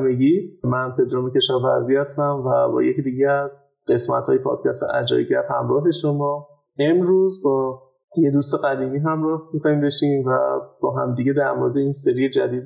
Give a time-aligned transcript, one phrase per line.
[0.00, 0.58] همگی.
[0.64, 5.90] من پدرام کشاورزی هستم و با یکی دیگه از قسمت های پادکست اجای گپ همراه
[5.90, 6.48] شما.
[6.78, 7.82] امروز با
[8.16, 12.64] یه دوست قدیمی همراه می‌کنیم بشیم و با هم دیگه در مورد این سری جدید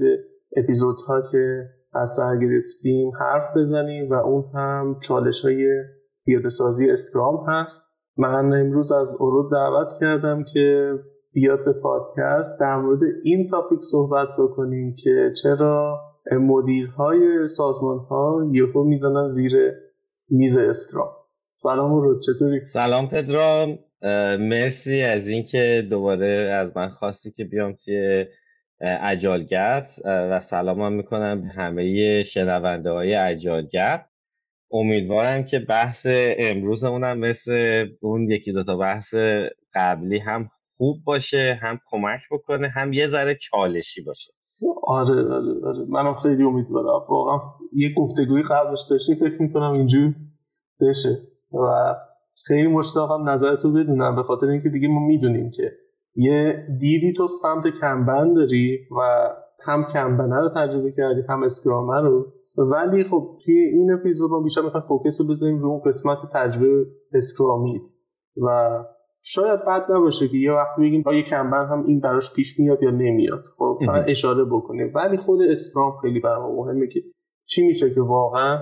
[0.56, 1.62] اپیزودها که
[1.92, 5.66] از سر گرفتیم حرف بزنیم و اون هم چالش های
[6.90, 7.94] اسکرام هست.
[8.16, 10.94] من امروز از اورود دعوت کردم که
[11.32, 16.00] بیاد به پادکست در مورد این تاپیک صحبت بکنیم که چرا
[16.32, 19.52] مدیرهای سازمان ها یهو می‌زنن زیر
[20.28, 21.08] میز اسکرام
[21.50, 23.78] سلام و چطوری؟ سلام پدرام.
[24.38, 28.26] مرسی از اینکه دوباره از من خواستی که بیام توی
[28.80, 29.90] اجالگرد.
[30.04, 34.10] و سلام هم می‌کنم به همه شنونده های اجالگرد.
[34.70, 36.06] امیدوارم که بحث
[36.38, 39.14] امروزمونم مثل اون یکی دوتا بحث
[39.74, 44.32] قبلی هم خوب باشه هم کمک بکنه هم یه ذره چالشی باشه.
[44.82, 45.86] آره آره آره.
[45.88, 47.00] منم خیلی امیدوارم.
[47.08, 47.38] واقعا
[47.72, 50.14] یه گفتگوی قبلش داشتیم فکر می‌کنم اینجور
[50.80, 51.18] بشه.
[51.52, 51.94] و
[52.46, 55.72] خیلی مشتاقم نظرتو بدونم به خاطر اینکه دیگه ما می‌دونیم که
[56.14, 59.28] یه دیدی تو سمت کمبند داری و
[59.66, 62.32] هم کمبنه رو تجربه کردی هم اسکرامه رو.
[62.56, 66.86] ولی خب توی این اپیزود ما بیشتر می‌خوایم فوکس رو بزنیم رو اون قسمت تجربه
[67.12, 67.82] اسکرامید
[68.36, 68.78] و
[69.26, 72.90] شاید بد نباشه که یه وقت بگیم آیا کمبن هم این براش پیش میاد یا
[72.90, 73.44] نمیاد.
[73.58, 74.92] خب اشاره بکنیم.
[74.94, 77.00] ولی خود اسکرام خیلی برام مهمه که
[77.46, 78.58] چی میشه که واقعا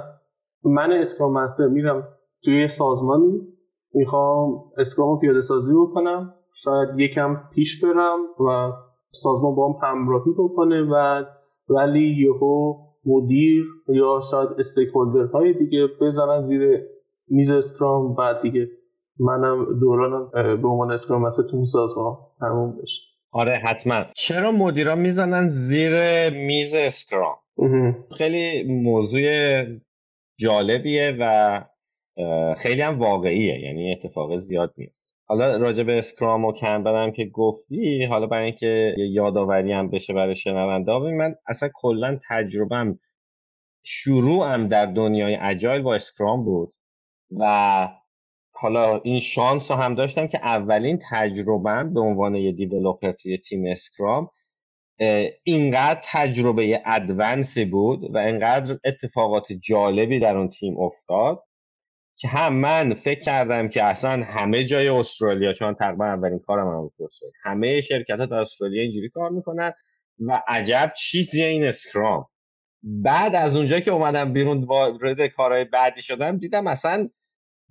[0.65, 2.09] من اسکرام مستر میرم
[2.45, 3.41] توی سازمانی
[3.95, 8.19] می‌خوام اسکرام رو پیاده سازی بکنم شاید یکم پیش برم
[8.49, 8.73] و
[9.11, 11.25] سازمان با هم همراهی بکنه و
[11.69, 12.75] ولی یهو
[13.05, 16.83] مدیر یا شاید استیکولدر های دیگه بزنن زیر
[17.29, 18.69] میز اسکرام بعد دیگه
[19.23, 20.31] منم دورانم
[20.63, 23.03] به عنوان اسکرام مستر تو سازمان تموم بشه.
[23.33, 24.05] آره حتما.
[24.17, 25.95] چرا مدیرا می‌زنن زیر
[26.31, 27.37] میز اسکرام؟
[28.19, 29.23] خیلی موضوع
[30.39, 31.65] جالبیه و
[32.59, 38.05] خیلی هم واقعیه یعنی اتفاق زیاد میفته حالا راجع به اسکرام و کنبن که گفتی
[38.05, 42.99] حالا برای اینکه یادآوری هم بشه برای شنونده من اصلا کلا تجربم
[43.85, 46.75] شروعم در دنیای اجایل با اسکرام بود
[47.31, 47.89] و
[48.63, 53.67] حالا این شانس رو هم داشتم که اولین تجربهم به عنوان یه دیولوپر توی تیم
[53.67, 54.31] اسکرام
[55.45, 61.43] اینقدر تجربه ادوانسی بود و اینقدر اتفاقات جالبی در اون تیم افتاد
[62.17, 66.91] که هم من فکر کردم که اصلا همه جای استرالیا چون تقریبا اولین کارم هم
[66.99, 67.11] بود
[67.45, 69.73] همه شرکت ها در استرالیا اینجوری کار می‌کنن
[70.19, 72.27] و عجب چیزی این اسکرام.
[72.83, 77.09] بعد از اونجا که اومدم بیرون وارد کارهای بعدی شدم دیدم اصلا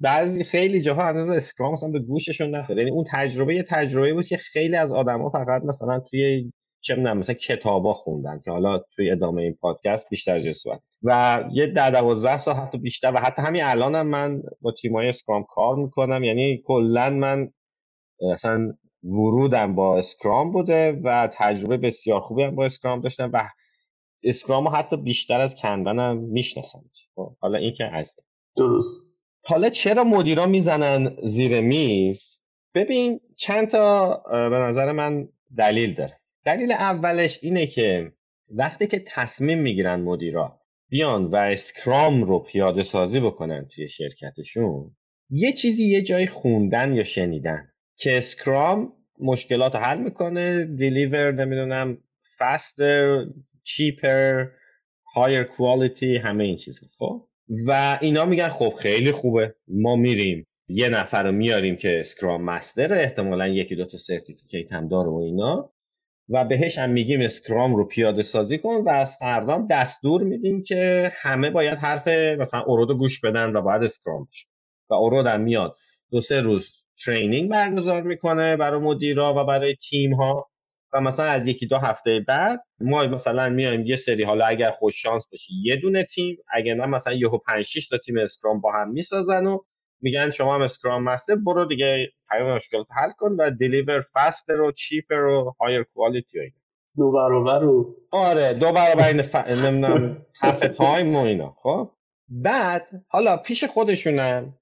[0.01, 4.25] بعضی خیلی جاها هنوز اسکرام مثلا به گوششون نخورد یعنی اون تجربه یه تجربه بود
[4.25, 6.51] که خیلی از آدما فقط مثلا توی
[6.81, 10.80] چه می‌دونم مثلا کتابا خوندن که حالا توی ادامه این پادکست بیشتر صحبت.
[11.03, 15.44] و یه در دوازده سال حتی بیشتر و حتی همین الانم من با تیمای اسکرام
[15.44, 16.24] کار می‌کنم.
[16.24, 17.51] یعنی کلا من
[18.33, 23.50] اصلا ورودم با اسکرام بوده و تجربه بسیار خوبی هم با اسکرام داشتم و
[24.24, 26.81] اسکرام حتی بیشتر از کنبنم می‌شناسم
[27.15, 27.74] خب، حالا این.
[27.74, 27.89] که
[28.57, 29.11] درست.
[29.43, 32.41] حالا چرا مدیرا می‌زنن زیر میز؟
[32.75, 35.27] ببین چند تا به نظر من
[35.57, 36.19] دلیل داره.
[36.45, 38.11] دلیل اولش اینه که
[38.49, 44.95] وقتی که تصمیم می‌گیرن مدیرا بیان و اسکرام رو پیاده سازی بکنن توی شرکتشون
[45.29, 47.67] یه چیزی یه جای خوندن یا شنیدن
[47.97, 51.97] که اسکرام مشکلات حل می‌کنه deliver نمی‌دونم
[52.38, 53.27] faster
[53.65, 54.47] cheaper
[55.15, 56.88] higher quality همه این چیزا.
[56.99, 57.27] خب؟
[57.68, 59.56] و اینا میگن خب خیلی خوبه.
[59.68, 60.48] ما میریم.
[60.68, 65.15] یه نفر رو میاریم که اسکرام مستر احتمالا یکی دو تا certificate هم داره و
[65.15, 65.74] اینا.
[66.30, 71.12] و بهش هم میگیم اسکرام رو پیاده سازی کن و از فردا دستور میدیم که
[71.15, 74.48] همه باید حرف مثلا اورد گوش بدن و باید اسکرام بشه.
[74.89, 75.75] و اورد هم میاد.
[76.12, 80.50] دو سه روز training برگزار می‌کنه برای مدیرا و برای تیم ها
[80.93, 85.01] و مثلا از یکی دو هفته بعد ما مثلا میایم یه سری حالا اگر خوش
[85.01, 88.71] شانس باشی یه دونه تیم اگر نه مثلا یهو 5 6 تا تیم اسکرام با
[88.71, 89.57] هم می‌سازن و
[90.01, 94.71] میگن شما هم اسکرام مستر برو دیگه پیام مشکلات حل کن و deliver faster و
[94.71, 96.41] cheaper و higher quality و
[96.97, 99.35] دو برابر و آره دو برابر این ف...
[99.35, 101.55] نمی‌دونم half time و اینا.
[101.63, 101.91] خب؟
[102.29, 104.53] بعد حالا پیش خودشونن.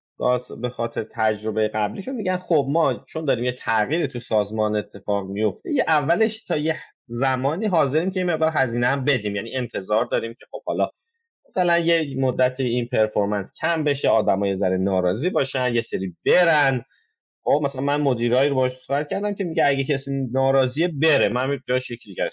[0.62, 5.74] به خاطر تجربه قبلیشون میگن خب ما چون داریم یه تغییری تو سازمان اتفاق میفته
[5.74, 6.76] یه اولش تا یه
[7.08, 9.36] زمانی حاضریم که این مقدار هزینه هم بدیم.
[9.36, 10.90] یعنی انتظار داریم که خب حالا
[11.48, 16.86] مثلا یه مدت این پرفورمنس کم بشه آدمای ذره ناراضی باشن یه سری برن.
[17.44, 21.30] خب مثلا من مدیرایی رو باهاش صحبت کردم که میگه اگه کسی ناراضیه بره.
[21.30, 22.30] من جاش یکی دیگه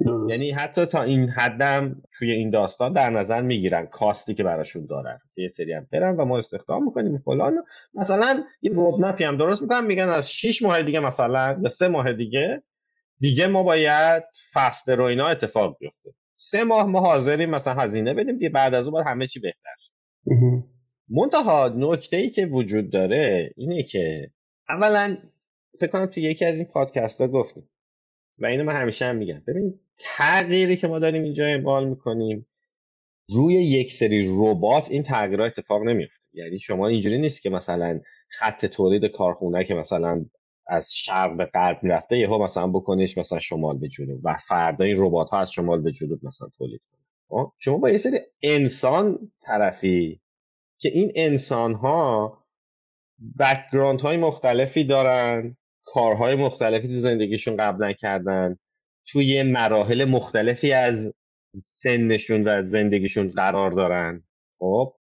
[0.00, 4.86] استخدام یعنی حتی تا این حدم توی این داستان در نظر می‌گیرن کاستی که براشون
[4.86, 7.54] دارن که یه سری هم برن و ما استخدام می‌کنیم فلان.
[7.94, 12.12] مثلا یه رودمپی هم درست می‌کنن میگن از 6 ماه دیگه مثلا یا سه ماه
[12.12, 12.62] دیگه
[13.18, 16.10] دیگه ما باید فست رو اینا اتفاق بیفته.
[16.36, 19.74] سه ماه ما حاضریم مثلا هزینه بدیم دیگه بعد از اون باید همه چی بهتر
[19.80, 19.92] شه.
[21.08, 24.30] منتها نکته ای که وجود داره اینه که
[24.68, 25.16] اولا
[25.80, 27.68] فکر کنم تو یکی از این پادکست ها گفتیم.
[28.38, 29.42] و اینو من همیشه هم میگم.
[29.46, 32.46] ببین تغییری که ما داریم اینجا اعمال می‌کنیم
[33.30, 38.66] روی یک سری ربات این تغییرات اتفاق نمیفته یعنی شما اینجوری نیست که مثلا خط
[38.66, 40.24] تولید کارخونه که مثلا
[40.66, 44.96] از شرق به غرب می‌رفته یهو مثلا بکنیش مثلا شمال به جنوب و فردا این
[44.98, 47.00] ربات ها از شمال به جنوب مثلا تولید کنه.
[47.28, 50.20] خب؟ شما با یه سری انسان طرفی
[50.78, 52.38] که این انسان ها
[53.38, 58.56] background های مختلفی دارن کارهای مختلفی تو زندگیشون قبلا کردن
[59.06, 61.14] توی مراحل مختلفی از
[61.54, 64.24] سنشون و زندگیشون قرار دارن.
[64.58, 64.94] خب؟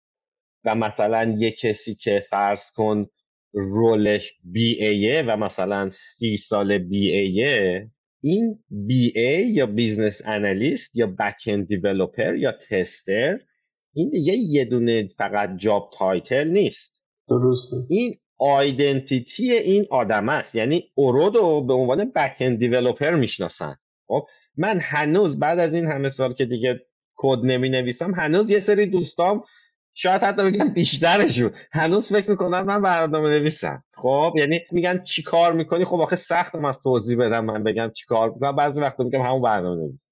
[0.65, 3.07] و مثلا یه کسی که فرض کن
[3.53, 7.89] role ش BA ه و مثلا سی سال BA ه
[8.23, 13.39] این BA یا business analyst یا back-end developer یا tester
[13.93, 17.05] این دیگه یه دونه فقط job title نیست.
[17.29, 17.75] درسته.
[17.89, 20.55] این identity این آدم است.
[20.55, 23.75] یعنی اون رو به عنوان back-end developer می‌شناسن.
[24.07, 26.79] خب من هنوز بعد از این همه سال که دیگه
[27.15, 29.43] کد نمی نویسم هنوز یه سری دوستام
[29.95, 33.83] شاید حتی بگم بیشترشون هنوز فکر می‌کنن من برنامه نویسم.
[33.93, 38.05] خب یعنی میگن چی کار می‌کنی؟ خب آخه سختم از توضیح بدم من بگم چی
[38.05, 38.55] کار می‌کنم.
[38.55, 40.11] بعضی وقتا میگم همون برنامه نویس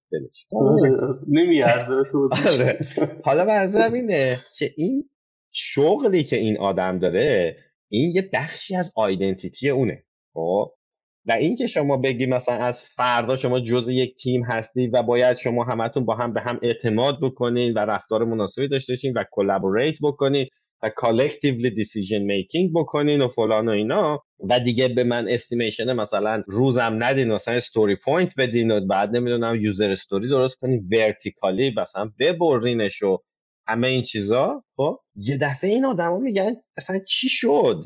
[0.54, 0.92] آره،
[1.28, 2.48] نمیارزه توضیح.
[2.48, 2.88] آره.
[3.24, 5.10] حالا منظورم اینه که این
[5.52, 7.58] شغلی که این آدم داره
[7.92, 10.04] این یه بخشی از identity اونه.
[10.34, 10.72] خب؟
[11.26, 15.64] و اینکه شما بگی مثلا از فردا شما جزء یک تیم هستی و باید شما
[15.64, 20.48] همتون با هم به هم اعتماد بکنین و رفتار مناسبی داشته باشین و collaborate بکنین
[20.84, 26.44] و collectively decision making بکنین و فلان و اینا و دیگه به من estimation مثلا
[26.48, 32.12] روزم ندین مثلا story point بدین و بعد نمی‌دونم user story درست کنین vertically مثلا
[32.20, 33.18] ببرینش و
[33.72, 37.86] همه این چیزا خب یه دفعه این آدما میگن اصلا چی شد؟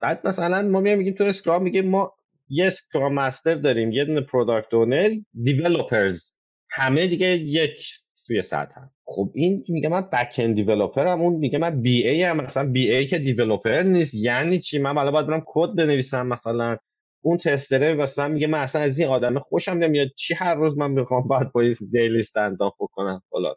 [0.00, 2.12] بعد مثلا ما میگیم تو اسکرام میگیم ما
[2.48, 5.10] یه Scrum Master داریم یه دونه product owner
[5.44, 6.32] developers
[6.70, 7.86] همه دیگه یک
[8.26, 8.90] توی سطح هم.
[9.06, 13.18] خب این میگه من back-end developer م اون میگه من BA هم مثلا BA که
[13.18, 16.76] developer نیست یعنی چی؟ من حالا باید برم کد بنویسم مثلا.
[17.22, 20.08] اون tester ه مثلا میگه من اصلا از این آدم خوشم نمیاد.
[20.18, 21.62] چی هر روز من می‌خوام باید با
[21.92, 23.56] دیلی استنداپ بکنم؟ فلان.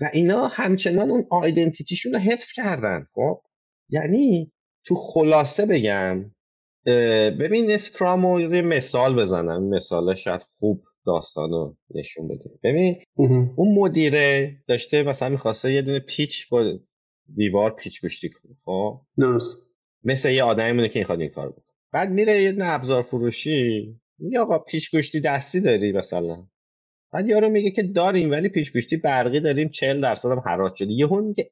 [0.00, 3.06] و اینا همچنان اون آیدنتیتیشون رو حفظ کردن.
[3.14, 3.40] خب؟
[3.88, 4.52] یعنی
[4.84, 6.30] تو خلاصه بگم
[7.40, 9.68] ببین اسکرام رو یه مثال بزنم.
[9.68, 12.50] مثال شاید خوب داستان رو نشون بده.
[12.62, 12.96] ببین
[13.56, 16.78] اون مدیره داشته مثلا می‌خواسته یه دونه پیچ با
[17.34, 18.52] دیوار پیچ گشتی کنه.
[18.64, 19.56] خب؟ درست.
[20.04, 21.64] مثل یه آدمی مونه که می‌خواد این کار بکنه.
[21.92, 26.46] بعد میره یه ابزار فروشی میگه آقا پیچ گشتی دستی داری مثلا.
[27.12, 30.92] بعد یارو میگه که داریم ولی پیچ گشتی برقی داریم 40 درصد هم حراج شده.
[30.92, 31.50] یهو میگه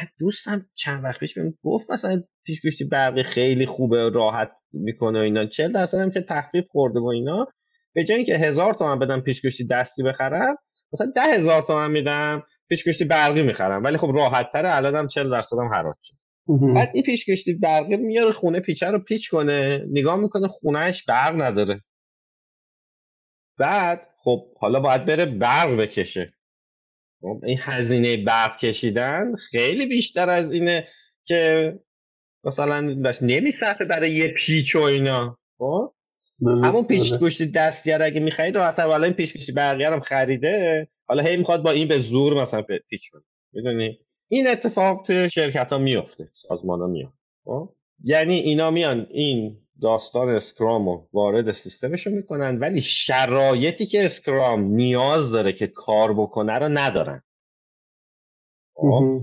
[0.00, 5.22] من دوستم چند وقت پیش بهم گفت مثلا پیشگوشتی برقی خیلی خوبه راحت می‌کنه و
[5.22, 5.46] اینا.
[5.46, 7.46] 40 درصد هم که تخفیف خورده و اینا.
[7.94, 10.56] به جای اینکه هزار تومن بدم پیشگوشتی دستی بخرم
[10.92, 13.84] مثلا ده هزار تومن میدم پیشگوشتی برقی می‌خرم.
[13.84, 16.14] ولی خب راحت تره الانم 40 درصد هم حراج شد
[16.74, 21.80] بعد این پیشگوشتی برقی میاره خونه پیچه رو پیچ کنه نگاه می‌کنه خونهش برق نداره.
[23.58, 26.32] بعد خب حالا باید بره برق بکشه.
[27.20, 30.88] خب این هزینه برق کشیدن خیلی بیشتر از اینه
[31.24, 31.72] که
[32.44, 35.38] مثلا بس نمیصرفه برای یه پیچ و اینا.
[35.58, 35.92] خب؟
[36.46, 40.88] همون پیچ گوشتی دستیار اگه می‌خرید راحت حالا این پیچ گوشتی برقی هم خریده.
[41.08, 43.22] حالا هی می‌خواد با این به زور مثلا پیچ کنه.
[43.52, 49.65] می‌دونی؟ این اتفاق توی شرکت ها میفته سازمان ها میفته خب؟ یعنی اینا میان این
[49.82, 56.52] داستان اسکرام رو وارد سیستمشون می‌کنن ولی شرایطی که اسکرام نیاز داره که کار بکنه
[56.52, 57.22] رو ندارن.
[58.74, 59.22] خب؟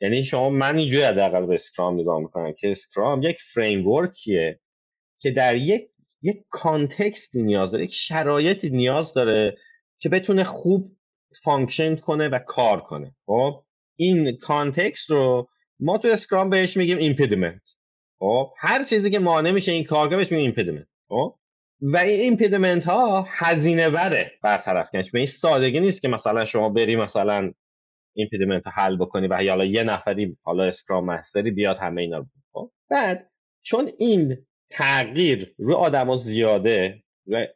[0.00, 4.60] یعنی شما من اینجوری حداقل به اسکرام نگاه می‌کنم که اسکرام یک framework یه
[5.18, 5.88] که در یک
[6.22, 9.56] یک context ی نیاز داره یک شرایطی نیاز داره
[9.98, 10.96] که بتونه خوب
[11.42, 13.16] function کنه و کار کنه.
[13.26, 13.64] خب؟
[13.96, 15.48] این context رو
[15.80, 17.62] ما تو اسکرام بهش میگیم impediment
[18.18, 21.38] خب هر چیزی که مانع میشه این کار کنه بهش میگیم impediment خب؟
[21.80, 26.68] و این impediment ها هزینه بره برطرف کنش به این سادگی نیست که مثلا شما
[26.68, 27.52] بری مثلا
[28.16, 32.26] impediment رو حل بکنی و حالا یه نفری حالا Scrum Masterی بیاد همه اینا رو
[32.52, 33.30] خب؟ بعد
[33.62, 34.36] چون این
[34.70, 37.02] تغییر روی آدما زیاده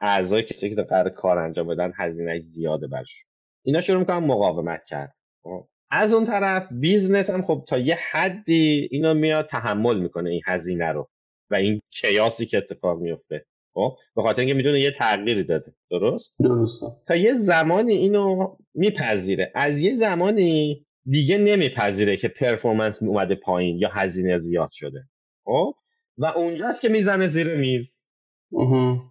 [0.00, 3.25] اعضای کسی که قراره کار انجام بدن هزینه زیاده برش
[3.62, 5.69] اینا شروع می‌کنن مقاومت کردن خب.
[5.94, 10.92] از اون طرف business هم خب تا یه حدی اینو میاد تحمل می‌کنه این هزینه
[10.92, 11.08] رو
[11.50, 16.32] و این کیاسی که اتفاق میفته خب؟ به خاطر اینکه می‌دونه یه تغییری داده درست؟
[16.40, 16.84] درست.
[17.06, 19.52] تا یه زمانی اینو میپذیره.
[19.54, 25.04] از یه زمانی دیگه نمیپذیره که performance اومده پایین یا هزینه زیاد شده
[25.44, 25.75] خب؟
[26.18, 28.06] و اونجاست که می‌زنه زیر میز.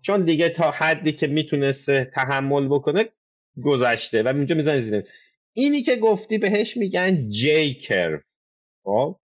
[0.02, 3.10] چون دیگه تا حدی که می‌تونسته تحمل بکنه
[3.64, 5.04] گذشته و اینجا می‌زنه زیر
[5.54, 8.20] اینی که گفتی بهش میگن جی کرو
[8.84, 9.20] خب؟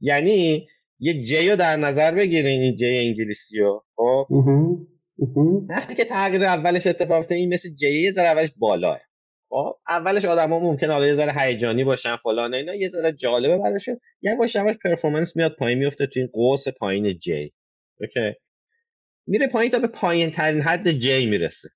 [0.00, 0.68] یعنی
[0.98, 3.84] یه جی رو در نظر بگیرین این جی انگلیسی رو.
[3.96, 4.26] خب؟
[5.68, 9.00] وقتی که تغییر اولش اتفاق این مثل جی یه ذره اولش بالاه.
[9.48, 14.00] خب؟ اولش آدما ممکن حالا یه ذره هیجانی باشن فلان اینا یه ذره جالبه براشون
[14.22, 17.52] یواش یواش پرفورمنس میاد پایین میفته تو این قوس پایین جی
[18.00, 18.32] اوکی؟
[19.26, 21.68] میره پایین تا به پایین ترین حد J می‌رسه.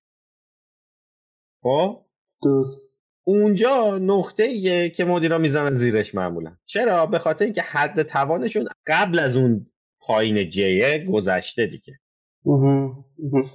[1.63, 2.05] خب؟
[2.43, 2.94] درست
[3.27, 6.53] اونجا نقطه ایه که مدیرا می‌زنن زیرش معمولا.
[6.65, 9.67] چرا؟ به خاطر اینکه حد توانشون قبل از اون
[10.01, 11.93] پایین Jیه گذشته دیگه.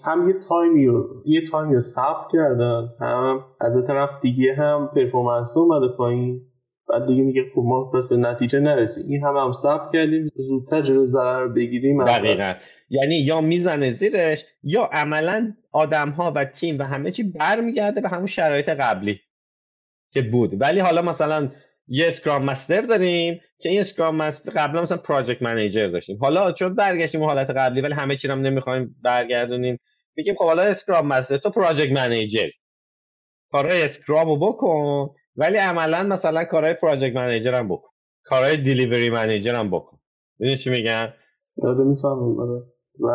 [0.05, 5.57] هم یه تایمی رو یه تایمی رو ثبت کردن هم از طرف دیگه هم performance
[5.57, 6.41] اومده پایین.
[6.89, 9.03] بعد دیگه میگه خب ما به نتیجه نرسیم.
[9.09, 10.27] این هم هم ثبت کردیم.
[10.35, 12.05] زودتر جلو ضرر بگیریم.
[12.05, 12.53] دقیقا.
[12.89, 18.09] یعنی یا می‌زنه زیرش یا عملا آدم ها و تیم و همه چی برمیگرده به
[18.09, 19.19] همون شرایط قبلی.
[20.11, 20.61] که بود.
[20.61, 21.49] ولی حالا مثلا
[21.87, 26.17] یه Scrum Master داریم که این Scrum Master قبلا مثلا project manager داشتیم.
[26.17, 29.79] حالا چون برگشتیم حالت قبلی ولی همه چی نمی‌خوایم برگردونیم
[30.15, 32.49] میگیم خب حالا Scrum Master تو project manager
[33.51, 37.89] کارهای Scrumو بکن ولی عملا مثلا کارهای project manager هم بکن.
[38.23, 39.99] کارهای delivery manager هم بکن.
[40.39, 41.13] می‌دونی چی میگم
[41.63, 42.61] آره می‌فهمم آره.
[42.99, 43.07] و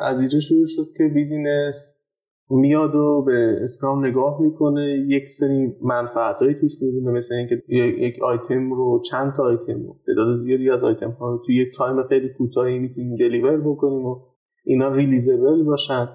[0.00, 2.03] از اینجا شروع شد که business
[2.50, 4.82] میاد و به Scrum نگاه می‌کنه.
[5.08, 7.62] یک سری منفعت هایی توش می‌بینه مثل اینکه
[7.98, 11.68] یک آیتم رو چند تا آیتم رو تعداد زیادی از آیتم ها رو توی یک
[11.76, 14.20] تایم خیلی کوتاهی می‌تونیم deliver بکنیم و
[14.64, 16.08] اینا releasable باشن.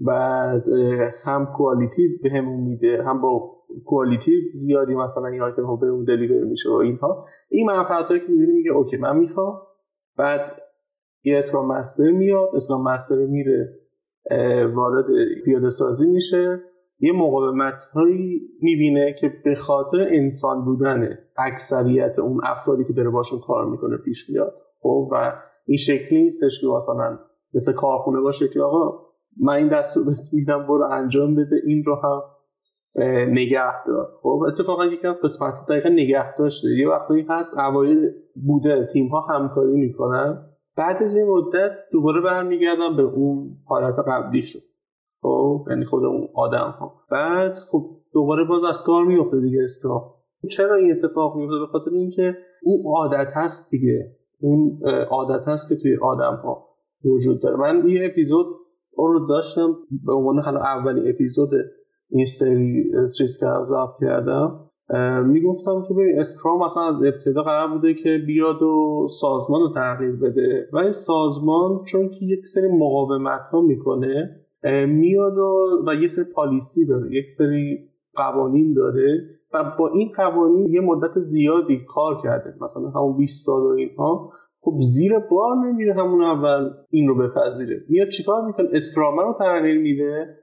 [0.00, 0.64] بعد
[1.24, 3.54] هم quality به همون میده هم با
[3.84, 7.24] quality زیادی مثلا این آیتم ها به اون deliver میشه و اینها.
[7.50, 9.60] این منفعت هایی که می‌بینه میگه okay من می‌خوام.
[10.18, 10.60] بعد
[11.24, 13.83] یه Scrum Master میاد Scrum Master میره
[14.74, 15.06] وارد
[15.44, 16.60] پیاده سازی میشه.
[17.00, 23.38] یه مقاومت هایی می‌بینه که به خاطر انسان بودن اکثریت اون افرادی که داره باشون
[23.46, 25.32] کار می‌کنه پیش بیاد خب و
[25.66, 27.18] این شکلی نیستش که مثلا
[27.54, 28.98] مثل کارخونه باشه که آقا
[29.40, 32.22] من این دستور بهت میدم برو انجام بده این رو هم
[33.32, 34.08] نگه دار.
[34.22, 36.68] خب اتفاقا یکی از قسمت دقیقا نگه داشته.
[36.68, 38.10] یه وقتی هست اوایل
[38.46, 40.46] بوده تیم ها همکاری می‌کنن.
[40.76, 44.62] بعد از این مدت دوباره برمیگردم به اون حالت قبلی شد.
[45.22, 50.14] خب یعنی خود اون آدم ها بعد خب دوباره باز از کار میفته دیگه اسکرام
[50.50, 54.16] چرا این اتفاق میفته به خاطر اینکه اون عادت هست دیگه.
[54.40, 56.68] اون عادت هست که توی آدم ها
[57.04, 57.56] وجود داره.
[57.56, 58.46] من یه اپیزود
[58.96, 59.76] اون رو داشتم
[60.06, 61.50] به عنوان حالا اولین اپیزود
[62.10, 63.40] این سری ریسک
[64.00, 64.70] کردم.
[65.24, 70.12] می‌گفتم که ببین اسکرام مثلا از ابتدا قرار بوده که بیاد و سازمان رو تغییر
[70.12, 70.68] بده.
[70.72, 74.40] و این سازمان چون که یک سری مقاومت ها می‌کنه
[74.88, 77.78] میاد و, و یه سری پالیسی داره یک سری
[78.14, 79.24] قوانین داره
[79.54, 82.54] و با این قوانین یه مدت زیادی کار کرده.
[82.60, 84.32] مثلا همون 20 سال و اینها.
[84.60, 87.84] خب زیر بار نمیره همون اول این رو بپذیره.
[87.88, 90.38] میاد چیکار می‌کنه؟ Scrum رو تغییر میده.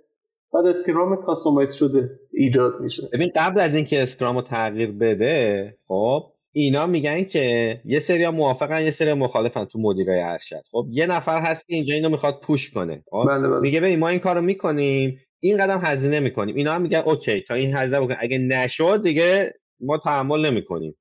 [0.54, 3.10] بعد Scrum customize شده ایجاد میشه.
[3.14, 8.82] ببین قبل از اینکه Scrum رو تغییر بده خب اینا میگن که یه سری موافقن
[8.82, 10.64] یه سری مخالفن تو مدیرای ارشد.
[10.72, 13.04] خب یه نفر هست که اینجا اینو می‌خواد push کنه.
[13.12, 13.60] خب؟ بله بله.
[13.60, 16.56] میگه ببین ما این کارو می‌کنیم این قدم هزینه می‌کنیم.
[16.56, 20.96] اینا هم میگن okay تا این هزینه بکن اگه نشد دیگه ما تحمل نمی‌کنیم.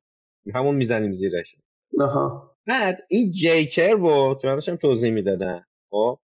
[0.55, 1.57] همون می‌زنیم زیرش.
[2.01, 2.57] آها.
[2.67, 5.65] بعد این جیکر رو تو توضیح می‌دادن.
[5.91, 6.19] خب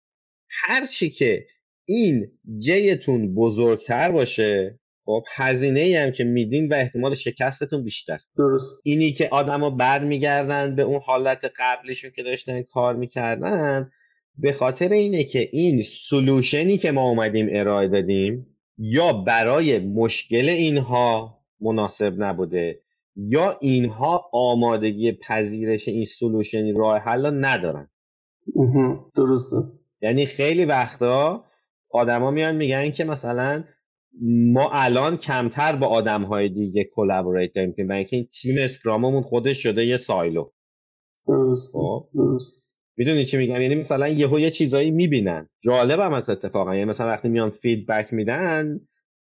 [0.49, 1.45] هر چی که
[1.85, 8.17] این جیتون بزرگتر باشه خب هزینه ای هم که میدین و احتمال شکستتون بیشتر.
[8.37, 8.73] درست.
[8.83, 13.91] اینی که آدما برمیگردن به اون حالت قبلشون که داشتن کار می‌کردن
[14.37, 21.39] به خاطر اینه که این سلوشنی که ما اومدیم ارائه دادیم یا برای مشکل اینها
[21.61, 22.79] مناسب نبوده
[23.15, 27.89] یا اینها آمادگی پذیرش این solutionی راه حل ندارن.
[29.15, 29.57] درسته.
[30.01, 31.45] یعنی خیلی وقتا
[31.95, 33.63] آدما میان میگن که مثلا
[34.53, 39.63] ما الان کمتر با آدم های دیگه collaborate داریم که اینکه این تیم Scrumمون خودش
[39.63, 40.51] شده یه silo.
[41.27, 42.63] درست خب؟ درست.
[42.97, 45.49] می‌دونی چی میگم؟ یعنی مثلا یهو یه چیزایی می‌بینن.
[45.63, 46.75] جالب هم از اتفاقا.
[46.75, 48.79] یعنی مثلا وقتی میان feedback میدن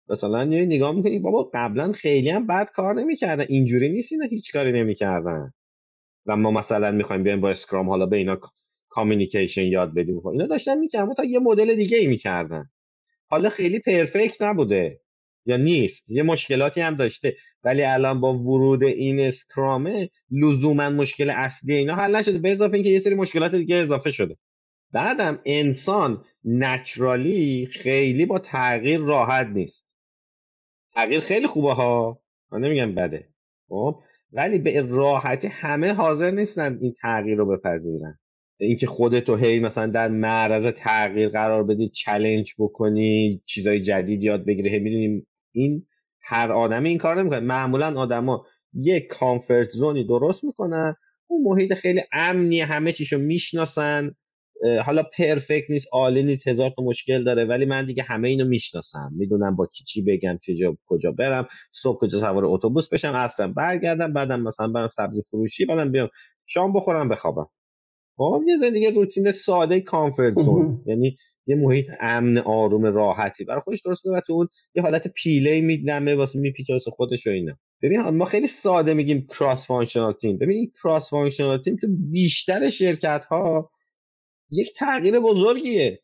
[0.08, 3.44] مثلا یه نگاه می‌کنی بابا قبلا خیلی هم بد کار نمی‌کردن.
[3.48, 5.52] اینجوری نیست اینا هیچ کاری نمی‌کردن.
[6.26, 8.38] و ما مثلا می‌خوایم بیایم با اسکرام حالا به اینا
[8.88, 11.14] کامیونیکیشن یاد بدیم اینا داشتن می‌کردن.
[11.14, 12.70] تا یه مدل دیگه ای می‌کردن.
[13.26, 15.00] حالا خیلی پرفکت نبوده.
[15.46, 16.10] یا نیست.
[16.10, 17.36] یه مشکلاتی هم داشته.
[17.64, 22.38] ولی الان با ورود این اسکرامه لزوما مشکل اصلی اینا حل نشده.
[22.38, 24.36] به اضافه اینکه یه سری مشکلات دیگه اضافه شده.
[24.92, 29.94] بعدم انسان نچرالی خیلی با تغییر راحت نیست.
[30.94, 32.20] تغییر خیلی خوبه ها.
[32.52, 33.28] من نمیگم بده.
[33.68, 34.02] خب؟
[34.32, 38.18] ولی به راحتی همه حاضر نیستن این تغییر رو بپذیرن.
[38.60, 44.68] اینکه خودتو هی مثلا در معرض تغییر قرار بدی چلنج بکنی چیزای جدید یاد بگیری
[44.68, 45.86] هی می‌دونیم این
[46.22, 47.40] هر آدمی این کار نمی‌کنه.
[47.40, 50.94] معمولا آدما یک کامفورت زونی درست می‌کنن
[51.26, 54.14] اون محیط خیلی امنی همه چیشو می‌شناسن.
[54.84, 59.10] حالا پرفکت نیست عالی نیست هزار تا مشکل داره ولی من دیگه همه اینو می‌شناسم.
[59.16, 64.12] می‌دونم با کی چی بگم چجا کجا برم صبح کجا سوار اتوبوس بشم اصلا برگردم
[64.12, 66.08] بعدم مثلا برم سبزی فروشی بعدم بیام.
[66.46, 67.46] شام بخورم بخوابم.
[68.18, 73.44] خب یه زندگی روتین ساده comfort zone یعنی یه محیط امن آروم راحتی.
[73.44, 77.30] برای خودش درست و تو اون یه حالت پیله میتنه واسه میپیچه واسه خودش و
[77.30, 77.54] اینا.
[77.82, 83.70] ببین ما خیلی ساده میگیم cross-functional team ببین این cross-functional team تو بیشتر شرکت ها
[84.50, 86.02] یک تغییر بزرگیه.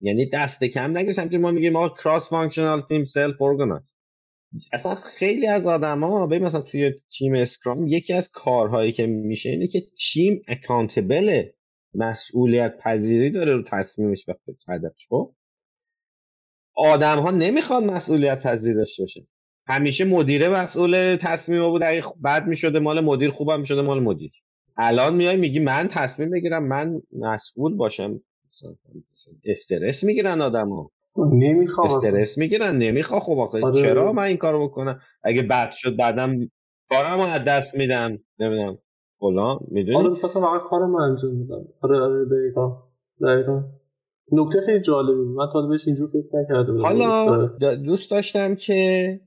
[0.00, 1.18] یعنی دست کم نگیرش.
[1.18, 3.94] همچنین ما میگیم ما cross-functional team self-organize
[4.72, 9.66] اصلا خیلی از آدما ببین مثلا توی تیم Scrum یکی از کارهایی که میشه اینه
[9.66, 9.82] که
[10.12, 11.54] تیم اکانتبله
[11.94, 14.32] مسئولیت پذیری داره رو تصمیمش و
[14.68, 15.06] هدفش.
[15.08, 15.34] خب؟
[16.76, 19.26] آدم ها نمی‌خواد مسئولیت پذیر داشته باشه
[19.66, 21.82] همیشه مدیره مسئول تصمیم بود.
[21.82, 24.32] اگه بد می‌شده مال مدیر خوبم می‌شده مال مدیر.
[24.76, 28.20] الان میای میگی من تصمیم بگیرم من مسئول باشم.
[29.44, 33.82] استرس می‌گیرن آدما نمی‌خوام استرس می‌گیرن نمیخوا خب آخه آره.
[33.82, 36.38] چرا من این کارو بکنم؟ اگه بد شد بعدم
[36.90, 38.78] کارم از دست میدم نمی‌دونم.
[39.20, 39.58] فلان.
[39.68, 42.76] می‌دونی؟ آره می‌خواستم فقط کارم انجام میدم آره آره دقیقا.
[43.26, 43.62] دقیقا.
[44.32, 47.76] نکته خیلی جالبی من تا بهش اینجور فکر نکرده بودم حالا آره.
[47.76, 49.20] دوست داشتم که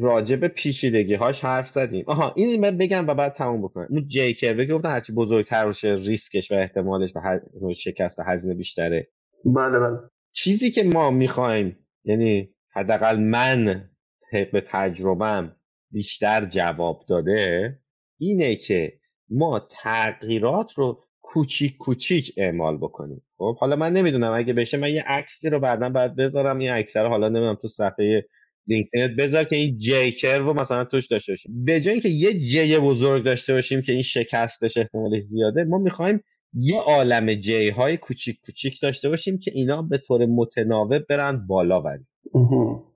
[0.00, 2.04] راجع به پیچیدگی هاش حرف زدیم.
[2.08, 3.86] آها این من بگم و بعد تموم بکنم.
[3.90, 9.08] اون جی که گفتن هرچی بزرگتر باشه ریسکش و احتمالش به شکست و هزینه بیشتره.
[9.44, 9.98] بله بله.
[10.36, 13.90] چیزی که ما می‌خوایم یعنی حداقل من
[14.32, 15.56] به تجربم
[15.90, 17.78] بیشتر جواب داده
[18.18, 18.92] اینه که
[19.30, 23.22] ما تغییرات رو کوچیک کوچیک اعمال بکنیم.
[23.36, 26.96] خب حالا من نمی‌دونم اگه بشه من یه عکسی رو بعدا باید بذارم یه عکس
[26.96, 28.26] رو حالا نمی‌دونم تو صفحه
[28.66, 31.64] لینکدین بذار که این جی کرو مثلا توش داشته باشیم.
[31.64, 36.24] به جای اینکه یه جی بزرگ داشته باشیم که این شکستش احتمالش زیاده ما می‌خوایم
[36.54, 41.80] یه عالم جی های کوچیک کوچیک داشته باشیم که اینا به طور متناوب برند بالا
[41.80, 42.04] ولی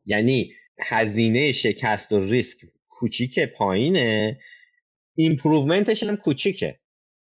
[0.07, 4.39] یعنی هزینه شکست و ریسک کوچیک پایینه
[5.15, 6.79] improvementش هم کوچیکه.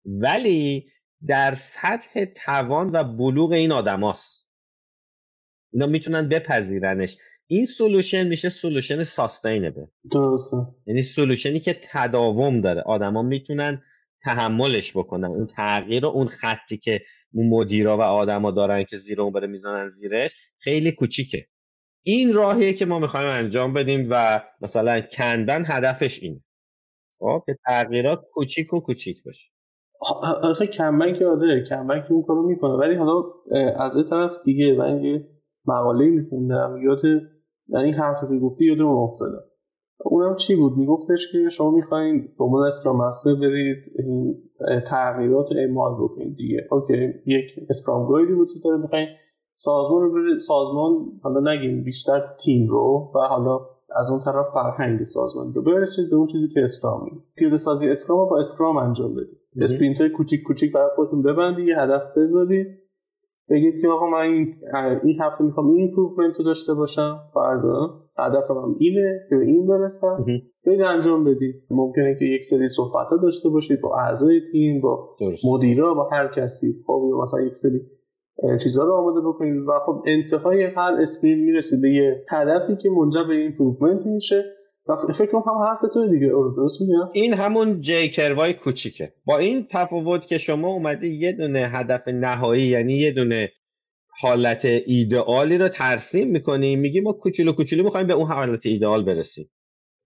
[0.06, 0.86] ولی
[1.28, 4.48] در سطح توان و بلوغ این آدماست.
[5.74, 7.18] اینا می‌تونن بپذیرنش.
[7.48, 9.86] این solution میشه solution sustainable.
[10.12, 10.58] درسته.
[10.86, 12.82] یعنی solutionی که تداوم داره.
[12.82, 13.82] آدما می‌تونن
[14.23, 15.27] تحملش بکنن.
[15.27, 17.01] اون تغییر و اون خطی که
[17.34, 21.45] اون مدیرا و آدما دارن که زیر اون بره می‌زنن زیرش خیلی کوچیکه.
[22.03, 26.43] این راهیه که ما می‌خوایم انجام بدیم و مثلا Kanban هدفش این
[27.19, 29.51] خب که تغییرات کوچیک و کوچیک باشه
[30.43, 32.73] آخه Kanban که آره Kanban که اون کارو می‌کنه.
[32.73, 33.23] ولی حالا
[33.75, 35.27] از این طرف دیگه من یه
[35.65, 36.79] مقاله میخوندم.
[36.84, 37.01] یاد
[37.67, 39.43] یعنی حرفی که گفتی یادم افتادم
[40.05, 44.41] اونم چی بود؟ میگفتش که شما می‌خواین به عنوان Scrum Master برید این
[44.88, 46.67] تغییرات اعمال بکنید دیگه.
[46.71, 49.07] okay یک Scrum Guideی وجود داره می‌خواین
[49.55, 53.59] سازمان رو برید سازمان حالا نگیم بیشتر تیم رو و حالا
[53.99, 58.19] از اون طرف فرهنگ سازمان رو برسید به اون چیزی که Scrum پیاده سازی Scrum
[58.19, 59.38] رو با Scrum انجام بدید.
[59.62, 62.67] sprint های کوچیک کوچیک برای خودتون ببندید یه هدف بذارید.
[63.49, 64.55] بگید که آقا من این,
[65.03, 67.19] این هفته می‌خوام این improvement رو داشته باشم.
[67.33, 70.25] فرضا هدفم هم اینه که به این برسم.
[70.65, 75.17] برید انجام بدید ممکنه که یک سری صحبت ها داشته باشید با اعضای تیم با
[75.43, 76.84] مدیرا با هر کسی.
[76.88, 77.82] خب مثلا یک سری
[78.63, 83.23] چیزها رو آماده بکنید و خب انتهای هر sprint می‌رسید به یه هدفی که منجر
[83.23, 84.43] به improvement میشه.
[84.88, 86.27] و فکر کنم هم حرف تو دیگه.
[86.58, 89.13] درست میگم این همون J-curve های کوچیکه.
[89.25, 93.49] با این تفاوت که شما اومده یه دونه هدف نهایی یعنی یه دونه
[94.21, 99.49] حالت ایدئالی رو ترسیم می‌کنیم میگیم ما کوچولو کوچولو می‌خوایم به اون حالت ایدئال برسیم.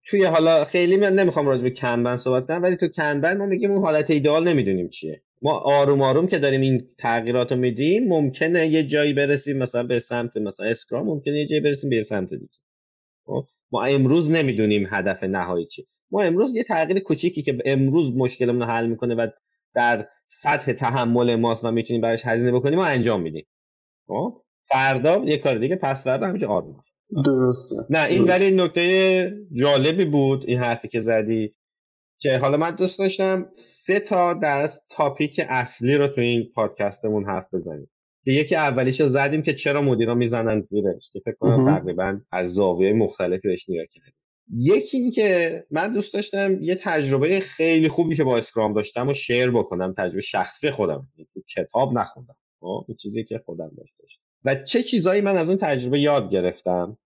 [0.05, 3.71] توی حالا خیلی من نمی‌خوام راجع به Kanban صحبت کنم ولی تو Kanban ما میگیم
[3.71, 5.21] اون حالت ایدئال نمی‌دونیم چیه.
[5.41, 9.99] ما آروم آروم که داریم این تغییرات رو میدیم ممکنه یه جایی برسیم مثلا به
[9.99, 12.47] سمت مثلا Scrum ممکنه یه جایی برسیم به سمت دیگه.
[13.25, 18.61] خب؟ ما امروز نمی‌دونیم هدف نهایی چی ما امروز یه تغییر کوچیکی که امروز مشکلمون
[18.61, 19.27] رو حل می‌کنه و
[19.75, 23.45] در سطح تحمل ماست و می‌تونیم براش هزینه بکنیم ما انجام میدیم.
[24.07, 26.79] خب؟ فردا یه کار دیگه پس فردا همینجا آروم
[27.25, 27.75] درسته.
[27.89, 31.55] نه این ولی نکته جالبی بود این حرفی که زدی
[32.17, 37.53] که حالا من دوست داشتم سه تا در تاپیک اصلی رو تو این پادکستمون حرف
[37.53, 37.89] بزنیم.
[38.25, 42.53] که یکی اولیش رو زدیم که چرا مدیرا می‌زنن زیرش که فکر کنم تقریبا از
[42.53, 44.13] زاویه مختلفی بهش نگاه کردیم.
[44.53, 49.13] یکی این که من دوست داشتم یه تجربه خیلی خوبی که با اسکرام داشتم و
[49.13, 52.35] شیر بکنم تجربه شخصی خودم تو کتاب نخوندم.
[52.63, 56.97] خب؟ این چیزی که خودم داشتم و چه چیزایی من از اون تجربه یاد گرفتم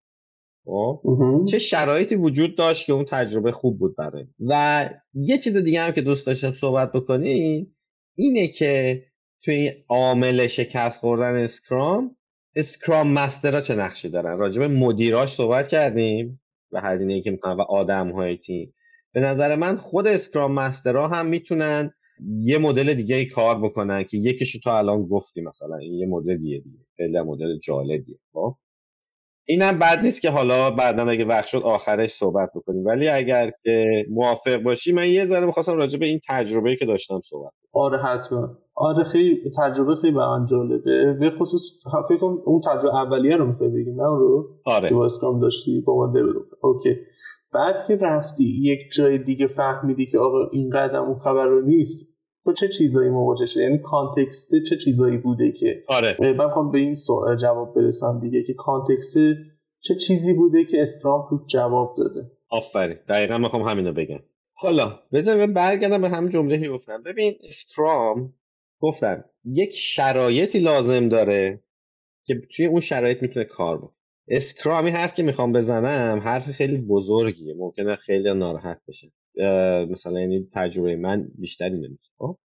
[0.66, 1.02] خب؟
[1.50, 5.92] چه شرایطی وجود داشت که اون تجربه خوب بود برای و یه چیز دیگه هم
[5.92, 7.76] که دوست داشتم صحبت بکنیم
[8.16, 9.04] اینه که
[9.44, 12.16] توی عامل شکست خوردن اسکرام
[12.56, 16.42] اسکرام مسترها چه نقشی دارن راجب مدیراش صحبت کردیم
[16.72, 18.74] و هزینه که می‌کنن و آدم های تیم
[19.14, 21.94] به نظر من خود اسکرام مسترها هم می‌تونن
[22.40, 26.60] یه مدل دیگه کار بکنن که یکیشو تا الان گفتی مثلا این یه مدل دیگه.
[26.60, 28.56] دیگه خیلی مدل جالبیه خب؟
[29.50, 32.86] اینم بد نیست که حالا بعدا اگه وقت شد آخرش صحبت بکنیم.
[32.86, 37.22] ولی اگر که موافق باشی من یه ذره می‌خواستم راجع به این تجربه که داشتم
[37.22, 37.84] صحبت کنم.
[37.84, 38.58] آره حتما.
[38.76, 41.14] آره خیلی تجربه خیلی به من جالبه.
[41.20, 41.62] به خصوص
[42.10, 44.90] فکر کنم اون تجربه اولیه رو می‌خوای بگی نه رو؟ آره.
[44.90, 46.24] که داشتی با من
[46.62, 46.96] اوکی.
[47.54, 52.68] بعد که رفتی یک جای دیگه فهمیدی که آقا اینقدرم اون خبرا نیست با چه
[52.68, 56.18] چیزایی مواجه شده یعنی context چه چیزایی بوده که؟ آره.
[56.20, 59.18] من می‌خوام به این سوال جواب برسم دیگه که context
[59.80, 62.32] چه چیزی بوده که Scrum توش جواب داده.
[62.50, 62.98] آفرین.
[63.10, 64.20] دقیقا می‌خوام همینو بگم.
[64.54, 67.04] حالا بذار برگردم به همین جمله که گفتم.
[67.04, 68.34] ببین Scrum
[68.80, 71.64] گفتم یک شرایطی لازم داره
[72.26, 73.97] که توی اون شرایط می‌تونه کار بکنه.
[74.28, 79.12] اسکرامی حرف که می‌خوام بزنم حرف خیلی بزرگیه ممکنه خیلی ناراحت بشه
[79.92, 81.30] مثلا یعنی تجربه من
[81.62, 82.38] نمیشه خب؟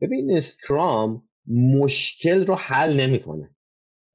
[0.00, 3.56] ببین اسکرام مشکل رو حل نمی‌کنه.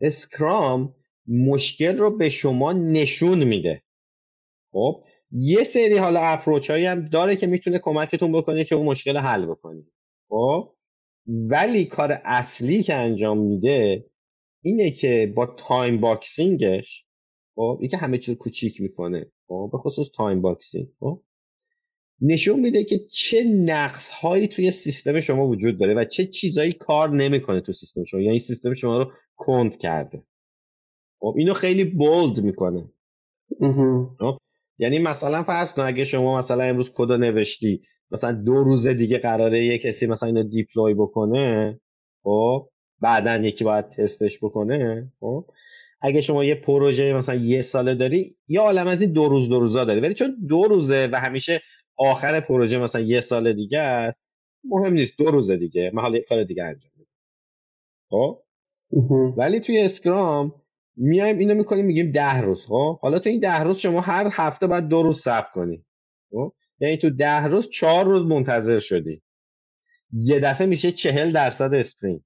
[0.01, 0.95] اسکرام
[1.27, 3.83] مشکل رو به شما نشون میده.
[4.71, 9.17] خب؟ یه سری حالا اپروچ هایی هم داره که می‌تونه کمکتون بکنه که اون مشکل
[9.17, 9.91] حل بکنید
[10.29, 10.75] خب؟
[11.27, 14.05] ولی کار اصلی که انجام میده
[14.61, 17.05] اینه که با time boxing ش
[17.59, 19.31] خب اینکه همه چیز کوچیک می‌کنه.
[19.47, 20.87] خب به خصوص time boxing.
[20.99, 21.21] خب
[22.21, 27.09] نشون میده که چه نقص هایی توی سیستم شما وجود داره و چه چیزهایی کار
[27.09, 30.23] نمی‌کنه تو سیستم شما یعنی سیستم شما رو کند کرده.
[31.19, 32.89] خب اینو خیلی bold می‌کنه.
[34.19, 34.37] خب
[34.77, 39.65] یعنی مثلا فرض کن اگه شما مثلا امروز کد نوشتی مثلا دو روز دیگه قراره
[39.65, 41.79] یه کسی مثلا اینو دیپلوی بکنه
[42.23, 42.69] خب
[42.99, 45.45] بعدا یکی باید تستش بکنه خب
[46.01, 49.59] اگه شما یه پروژه مثلا یه ساله داری یه عالم از این دو روز دو
[49.59, 49.99] روزا داری.
[49.99, 51.61] ولی چون دو روزه و همیشه
[51.97, 54.25] آخر پروژه مثلا یه سال دیگه است
[54.63, 55.91] مهم نیست دو روز دیگه.
[55.93, 57.11] من حالا یه کار دیگه انجام میدم
[58.09, 58.43] خب؟
[59.37, 60.61] ولی توی اسکرام
[60.95, 62.65] میایم اینو می‌کنیم میگیم ده روز.
[62.65, 65.85] خب؟ حالا تو این ده روز شما هر هفته باید دو روز صبر کنی.
[66.31, 69.21] خب؟ یعنی تو ده روز چهار روز منتظر شدی.
[70.11, 72.21] یه دفعه میشه چهل درصد sprint.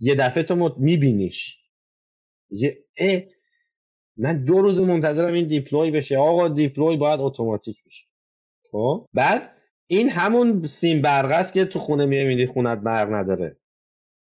[0.00, 1.58] یه دفعه تو میبینیش.
[2.50, 3.22] یه اه
[4.16, 6.18] من دو روز منتظرم این deploy بشه.
[6.18, 8.06] آقا deploy باید اتوماتیک بشه.
[8.70, 9.56] خب؟ بعد
[9.86, 13.56] این همون سیم برق است که تو خونه میای می‌بینی خونت برق نداره.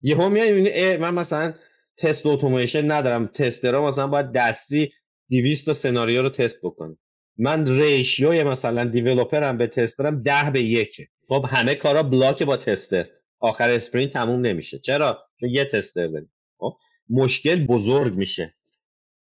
[0.02, 1.54] یهو میای می‌بینی من مثلا
[1.98, 3.26] تست اتوماسیون ندارم.
[3.26, 4.92] tester ها مثلا باید دستی
[5.30, 6.96] 200 تا سناریو رو تست بکنه
[7.38, 11.08] من ratio ی مثلا developer م به tester م ده به یکه.
[11.28, 13.06] خب همه کارا block با tester.
[13.40, 14.78] آخر sprint تموم نمیشه.
[14.78, 16.32] چرا؟ چون یه tester داریم.
[16.58, 16.76] خب؟
[17.10, 18.54] مشکل بزرگ میشه.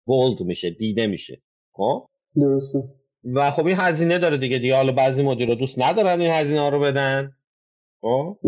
[0.05, 1.41] bold میشه دیده میشه.
[1.71, 2.79] خب؟ درسته.
[3.23, 4.75] و خب این هزینه داره دیگه دیگه.
[4.75, 7.35] حالا بعضی مدیرا دوست ندارن این هزینه ها رو بدن.
[8.01, 8.39] خب؟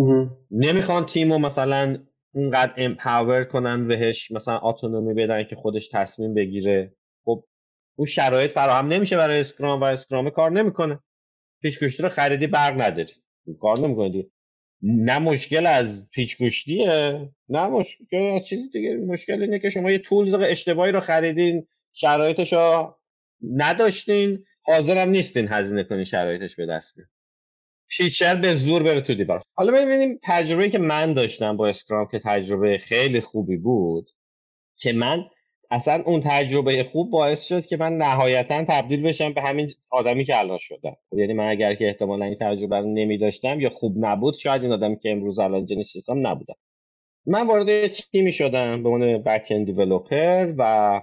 [0.52, 1.98] نمی‌خوان تیم رو مثلا
[2.34, 6.96] اونقدر empower کنن بهش مثلا autonomy بدن که خودش تصمیم بگیره.
[7.26, 7.44] خب
[7.96, 11.00] اون شرایط فراهم نمیشه برای Scrum و Scrum کار نمی‌کنه.
[11.62, 13.14] پیچگوشتی رو خریدی برق نداری.
[13.60, 14.30] کار نمی‌کنه دیگه.
[14.84, 20.34] نه مشکل از پیچگوشتیه نه مشکل از چیزی دیگه مشکل اینه که شما یه tools
[20.34, 22.98] اشتباهی رو خریدین شرایطش رو
[23.56, 27.08] نداشتین حاضرم نیستین هزینه کنین شرایطش به دست بیاد.
[27.90, 29.44] پیچه به زور بره تو دیوار.
[29.54, 34.10] حالا ببینیم تجربه که من داشتم با Scrum که تجربه خیلی خوبی بود
[34.78, 35.24] که من
[35.72, 40.40] اصلا اون تجربه خوب باعث شد که من نهایتا تبدیل بشم به همین آدمی که
[40.40, 40.98] الان شدم.
[41.12, 44.72] یعنی من اگر که احتمالا این تجربه رو نمی داشتم یا خوب نبود شاید این
[44.72, 46.56] آدمی که امروز الان جنس نبودم.
[47.26, 51.02] من وارد تیمی شدم به عنوان بک اند دیولپر و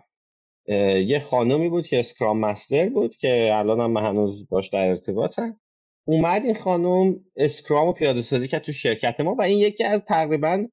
[1.06, 5.60] یه خانومی بود که اسکرام مستر بود که الان هم هنوز باش در ارتباطم
[6.04, 10.04] اومد این خانم اسکرام و پیاده سازی کرد تو شرکت ما و این یکی از
[10.04, 10.66] تقریبا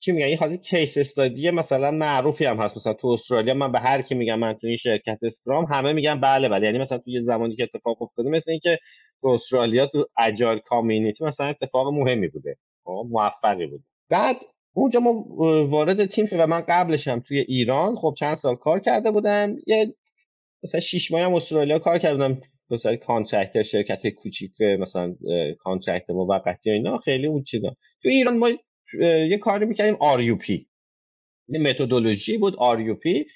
[0.00, 2.76] چی میگن؟ این حالت case study مثلا معروفی هم هست.
[2.76, 6.20] مثلا تو استرالیا من به هر کی میگم من تو این شرکت Scrum همه میگن
[6.20, 6.66] بله بله.
[6.66, 8.78] یعنی مثلا تو یه زمانی که اتفاق افتاده مثل اینکه
[9.20, 12.56] تو استرالیا تو agile community مثلا اتفاق مهمی بوده.
[12.84, 13.84] خب، موفقی بود.
[14.10, 14.36] بعد
[14.74, 15.24] اونجا ما
[15.66, 17.96] وارد تیم و من قبلشم توی ایران.
[17.96, 19.56] خب چند سال کار کرده بودم.
[19.66, 19.94] یه
[20.62, 25.14] مثلا شش ماه هم استرالیا کار کردم مثلا contractor شرکت کوچیک مثلا
[25.58, 26.98] contract موقتی اینا.
[26.98, 27.76] خیلی اون چیزا.
[28.02, 28.50] تو ایران ما
[29.30, 30.48] یه کاری می‌کردیم RUP
[31.48, 33.30] یه متدولوژی بود RUP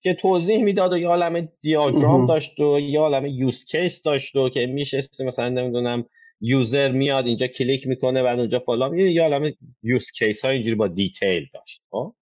[0.00, 4.48] که توضیح می‌داد و یه عالم دیاگرام داشت و یه عالم use case داشت و
[4.48, 6.04] که میشه مثلا نمی‌دونم
[6.40, 8.98] user میاد اینجا کلیک می‌کنه بعد اونجا فلان.
[8.98, 9.52] یه عالم
[9.82, 12.14] use case ها اینجوری با detail داشت خب؟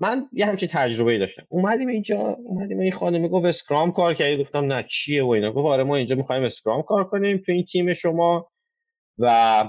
[0.00, 1.46] من یه همچین تجربه داشتم.
[1.48, 5.52] اومدیم اینجا اومدیم این خانم گفت Scrum کار کردی؟ گفتم نه چیه و اینا.
[5.52, 8.50] گفت آره ما اینجا می‌خوایم Scrum کار کنیم تو این تیم شما
[9.18, 9.64] و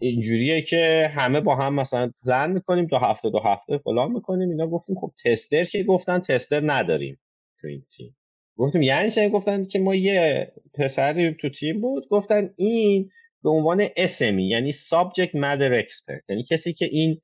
[0.00, 4.50] اینجوریه که همه با هم مثلا پلان می‌کنیم دو هفته دو هفته فلان می‌کنیم.
[4.50, 7.20] اینا گفتیم خب tester که گفتن tester نداریم
[7.60, 8.16] تو این تیم.
[8.56, 12.08] گفتیم یعنی چه گفتن که ما یه پسری تو تیم بود.
[12.08, 13.10] گفتن این
[13.42, 17.20] به عنوان SME یعنی Subject Matter Expert یعنی کسی که این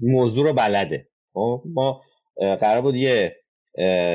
[0.00, 1.08] موضوع رو بلده.
[1.32, 2.02] خب ما
[2.36, 3.36] قرار بود یه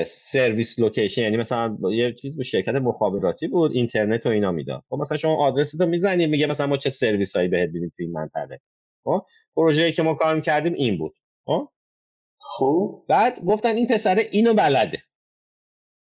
[0.06, 4.84] سرویس location یعنی مثلا یه چیز به شرکت مخابراتی بود اینترنت و اینا می‌داد.
[4.90, 8.04] خب مثلا شما آدرس تو می‌زنی میگه مثلا ما چه سرویس هایی بهت میدیم تو
[8.04, 8.60] این منطقه.
[9.04, 11.16] خب پروژه‌ای که ما کار کردیم این بود.
[11.46, 11.70] خب؟
[12.40, 15.04] خب؟ بعد گفتن این پسره اینو بلده.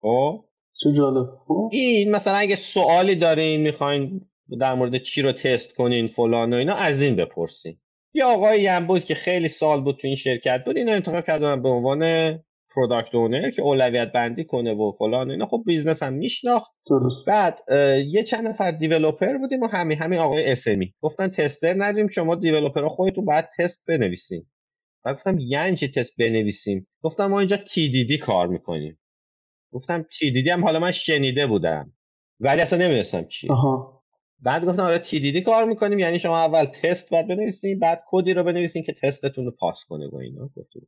[0.03, 0.44] خب؟
[0.83, 1.27] چه جالب.
[1.46, 6.57] خب؟ این مثلا اگه سوالی دارین می‌خواین در مورد چی رو تست کنین فلان و
[6.57, 7.79] اینا از این بپرسین.
[8.14, 11.62] یه آقایی هم بود که خیلی سال بود تو این شرکت بود اینو انتخاب کردن
[11.62, 12.03] به عنوان
[12.74, 15.46] product owner که اولویت بندی کنه و فلان اینا.
[15.46, 16.70] خب business هم میشناخت.
[16.87, 17.28] درست.
[17.28, 17.61] بعد
[18.06, 22.88] یه چند نفر developer بودیم و همین همین آقای SME گفتن tester نداریم شما developer
[22.88, 24.46] خودتون باید تست بنویسین.
[25.04, 28.98] بعد گفتم یعنی چی تست بنویسیم؟ گفتم ما اینجا TDD کار می‌کنیم.
[29.72, 31.92] گفتم TDD هم حالا من شنیده بودم
[32.40, 34.02] ولی اصلا نمی‌دونستم چی آها.
[34.42, 38.44] بعد گفتم آره TDD کار می‌کنیم یعنی شما اول تست باید بنویسین بعد کدی رو
[38.44, 40.50] بنویسین که تستتون رو pass کنه و اینا.
[40.56, 40.80] گفتم.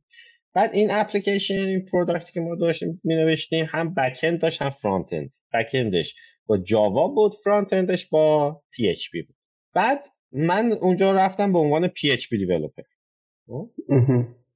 [0.53, 4.69] بعد این اپلیکیشن این product ی که ما داشتیم می نوشتیم هم backend داشت هم
[4.69, 9.35] frontend backend ش با جاوا بود front end ش با PHP بود.
[9.73, 12.83] بعد من اونجا رفتم به عنوان PHP developer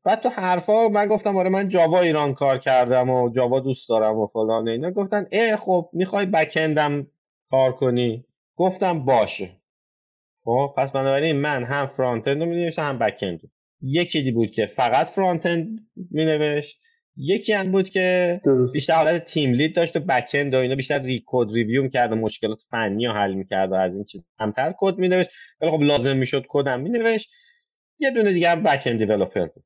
[0.04, 4.18] بعد تو حرفا من گفتم آره من جاوا ایران کار کردم و جاوا دوست دارم
[4.18, 4.92] و فلان اینا.
[4.92, 7.08] گفتن ای خب می‌خوای back end م
[7.50, 9.50] کار کنی؟ گفتم باشه.
[10.44, 14.52] خب؟ پس بنابراین من هم front end رو می هم back end یکی دی بود
[14.52, 15.80] که فقط front end
[16.12, 16.80] می نوشت
[17.18, 18.74] یکی هم بود که درست.
[18.74, 22.12] بیشتر حالت team lead داشت و back end و اینا بیشتر ری code review می‌کرد
[22.12, 25.30] و مشکلات فنی رو حل می‌کرد و از این چیز همتر کد می نوشت
[25.62, 27.30] ولی خب لازم می‌شد کدم می نوشت
[28.00, 29.64] یه دونه دیگه هم back end developer بود.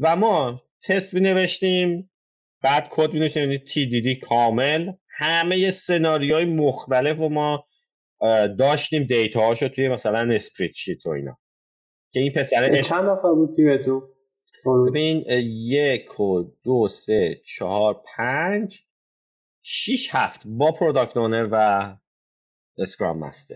[0.00, 2.10] و ما تست می نوشتیم
[2.62, 4.92] بعد کد می نوشتیم یعنی TDD کامل.
[5.18, 7.64] همه سناریوهای مختلف و ما
[8.58, 11.38] داشتیم data هاشو توی مثلا spreadsheet و اینا.
[12.16, 14.02] که این پسر چند نفر بود تیمتون
[14.88, 18.80] ببین یک و دو سه چهار پنج
[19.62, 21.96] شیش هفت با product owner و
[22.78, 23.54] scrum master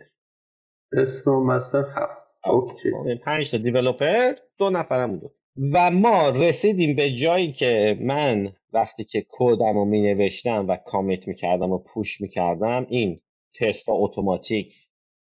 [0.93, 2.41] scrum master هفت.
[2.45, 2.91] اوکی.
[3.25, 5.33] پنج تا developer دو نفرم بود.
[5.73, 11.29] و ما رسیدیم به جایی که من وقتی که کدم رو می نوشتم و commit
[11.29, 13.21] می کردم و push می کردم این
[13.61, 14.75] تست automatic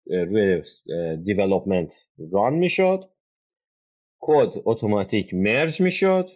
[0.06, 0.62] روی
[1.24, 1.94] development
[2.34, 3.13] run می شد
[4.26, 6.30] کد automatic merge می‌شد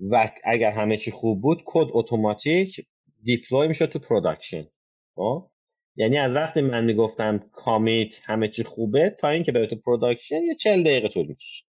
[0.00, 2.86] و اگر همه چی خوب بود کد automatic
[3.22, 4.66] deploy می‌شد تو production.
[5.14, 5.48] خب؟
[5.96, 10.54] یعنی از وقتی من می‌گفتم commit همه چی خوبه تا اینکه بره تو production یه
[10.54, 11.64] 40 دقیقه طول می‌کشه.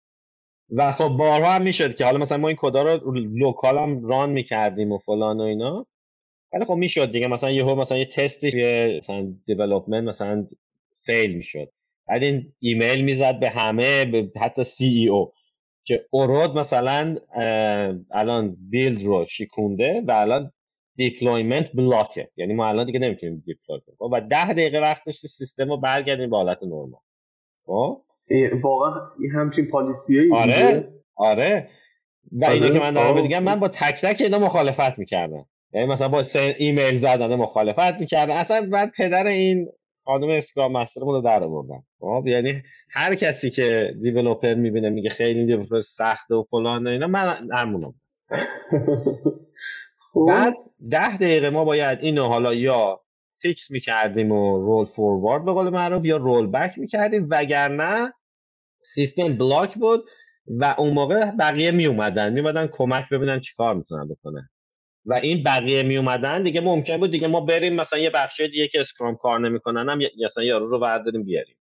[0.70, 4.30] و خب بارها هم می‌شد که حالا مثلا ما این کدا رو local هم run
[4.30, 5.86] می‌کردیم و فلان و اینا.
[6.52, 8.48] ولی خب می‌شد دیگه مثلا یهو مثلا یه تستی
[8.98, 10.46] مثلا development مثلا
[11.06, 11.72] fail می‌شد.
[12.08, 15.32] بعد این ایمیل می‌زد به همه به حتی CEO
[15.84, 17.16] که ارد مثلا
[18.10, 20.52] الان build رو شیکونده و الان
[20.96, 22.30] deployment block ه.
[22.36, 23.96] یعنی ما الان دیگه نمی‌تونیم deploy کنیم.
[23.98, 27.00] خب، و ده دقیقه وقت داشته سیستم رو برگردیم به حالت نرمال.
[27.66, 28.02] خب؟
[28.62, 29.00] واقعا
[29.34, 31.68] همچین policy ه آره آره.
[32.32, 35.46] و اینا که من دارم میگم من با تک تک اینا مخالفت می‌کردم.
[35.72, 36.24] یعنی مثلا با
[36.58, 38.34] ایمیل زدن مخالفت می‌کردم.
[38.34, 39.68] اصلا بعد پدر این
[40.04, 41.82] خانم scrum master مون رو در آوردن.
[42.00, 47.48] خب یعنی هر کسی که developer می‌بینه میگه خیلی developer سخته و فلان اینا من
[47.52, 47.94] همونم
[50.12, 50.24] خب.
[50.28, 50.54] بعد
[50.90, 53.00] ده دقیقه ما باید اینو حالا یا
[53.36, 58.12] fix می‌کردیم و roll forward به قول معروف یا roll back می‌کردیم وگرنه
[58.82, 60.04] سیستم بلاک بود
[60.48, 64.48] و اون موقع بقیه میومدن میومدن کمک ببینن چیکار می‌تونن بکنن.
[65.06, 68.68] و این بقیه می اومدن دیگه ممکن بود دیگه ما بریم مثلا یه بخش دیگه
[68.68, 71.56] که اسکرام کار نمی‌کنن هم مثلا یارو رو برداریم بیاریم.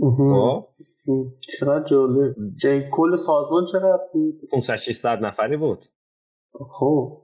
[0.00, 0.68] خب؟
[1.58, 2.34] چقدر جالب.
[2.56, 5.84] جای کل سازمان چقدر بود؟ 500 600 نفری بود.
[6.52, 7.22] خب.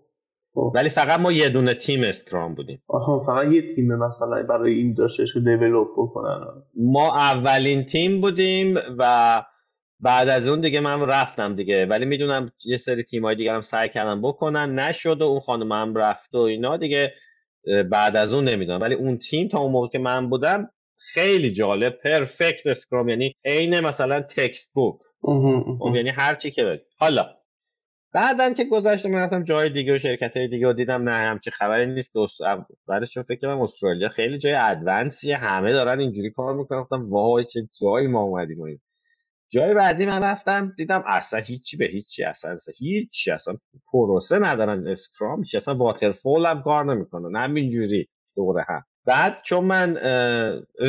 [0.55, 0.73] خب.
[0.75, 2.83] ولی فقط ما یه دونه تیم اسکرام بودیم.
[2.89, 6.41] آها فقط یه تیم مثلا برای این داشتش که دیولپ بکنن.
[6.75, 9.43] ما اولین تیم بودیم و
[10.01, 11.87] بعد از اون دیگه من رفتم دیگه.
[11.87, 14.79] ولی می‌دونم یه سری تیمای دیگه هم سعی کردم بکنن.
[14.79, 17.15] نشد و اون خانم هم رفت و اینا دیگه
[17.91, 18.81] بعد از اون نمی‌دونم.
[18.81, 23.81] ولی اون تیم تا اون موقع که من بودم خیلی جالب پرفکت اسکرام یعنی عین
[23.81, 25.01] مثلا تکست بوک
[25.79, 27.27] خب، یعنی هر چی که حالا
[28.13, 31.09] بعدن که گذشته من رفتم جای دیگه و شرکت های دیگه و دیدم.
[31.09, 32.41] نه همچی خبری نیست دوست
[32.89, 36.81] بعدش چون فکر کنم استرالیا خیلی جای advanced یه همه دارن اینجوری کار می‌کنن.
[36.81, 38.81] گفتم وای چه جایی ما اومدیم
[39.51, 43.57] جای بعدی من رفتم دیدم اصلا هیچی به هیچی اصلا, هیچی اصلا
[43.93, 48.83] پروسه ندارن scrum هیچ اصلا waterfall هم کار نمی‌کنن همینجوری دوره هم.
[49.07, 49.99] بعد چون من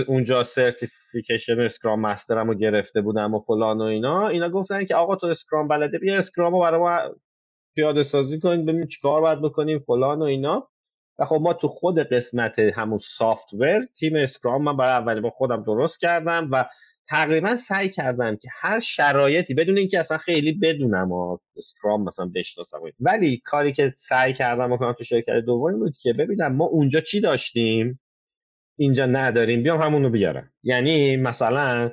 [0.08, 4.96] اونجا certification scrum master م رو گرفته بودم و فلان و اینا اینا گفتن که
[4.96, 7.00] آقا تو scrum بلده بیا scrum رو برای ما
[7.76, 10.70] پیاده سازی کنید ببینیم چیکار باید بکنیم فلان و اینا.
[11.20, 15.64] و خب ما تو خود قسمت همون سافتور تیم اسکرام من برای اولین با خودم
[15.64, 16.66] درست کردم و
[17.10, 22.80] تقریبا سعی کردم که هر شرایطی بدون اینکه اصلا خیلی بدونم و اسکرام مثلا بشناسم
[23.00, 27.22] ولی کاری که سعی کردم بکنم تو شرکت دومی بود که ببینم ما اونجا چی
[27.22, 28.00] داشتیم؟
[28.78, 30.52] اینجا نداریم بیام همون رو بیارم.
[30.64, 31.92] یعنی مثلا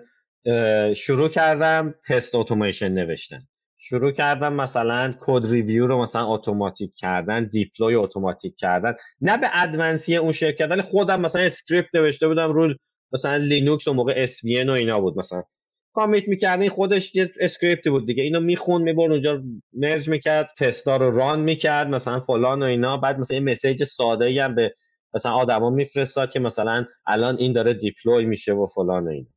[0.96, 3.46] شروع کردم تست اتوماسیون نوشتن.
[3.79, 8.94] شروع کردم مثلا code review رو مثلا automatic کردن deploy automatic کردن.
[9.20, 12.74] نه به advanced ی اون شرکت ولی خودم مثلا script نوشته بودم رو
[13.12, 15.43] مثلا لینوکس اون موقع اس و اینا بود مثلا.
[15.92, 18.23] commit می‌کردین خودش یه script ی بود دیگه.
[18.23, 22.97] اینو میخون می‌برد اونجا merge می‌کرد تستا رو run می‌کرد مثلا فلان و اینا.
[22.97, 24.75] بعد مثلا یه message ساده ای هم به
[25.14, 29.29] مثلا آدما میفرستاد که مثلا الان این داره deploy میشه و فلان و اینا.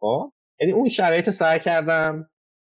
[0.00, 2.28] خب؟ یعنی اون شرایط سعی کردم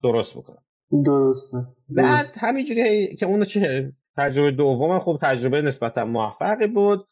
[0.03, 0.63] درست بکنم.
[1.05, 1.57] درسته
[1.89, 7.07] بعد همینجوری که اون چه تجربه دوم خب تجربه نسبتا موفقی بود.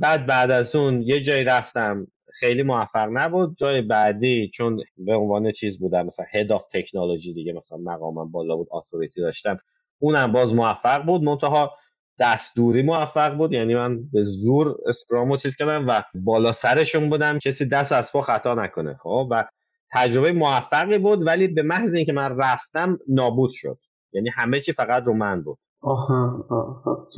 [0.00, 2.06] بعد بعد از اون یه جایی رفتم
[2.38, 3.56] خیلی موفق نبود.
[3.56, 8.56] جای بعدی چون به عنوان چیز بودم مثلا head of technology دیگه مثلا مقامم بالا
[8.56, 9.58] بود authority داشتم
[9.98, 11.22] اونم باز موفق بود.
[11.22, 11.76] منتها
[12.18, 13.52] دستوری موفق بود.
[13.52, 17.38] یعنی من به زور scrum و چیز کردم و بالا سرشون بودم.
[17.38, 19.44] کسی دست از پا خطا نکنه خب؟ و
[19.92, 23.78] تجربه موفقی بود ولی به محض اینکه من رفتم نابود شد.
[24.12, 25.58] یعنی همه چی فقط رو من بود.
[25.82, 27.08] آها آها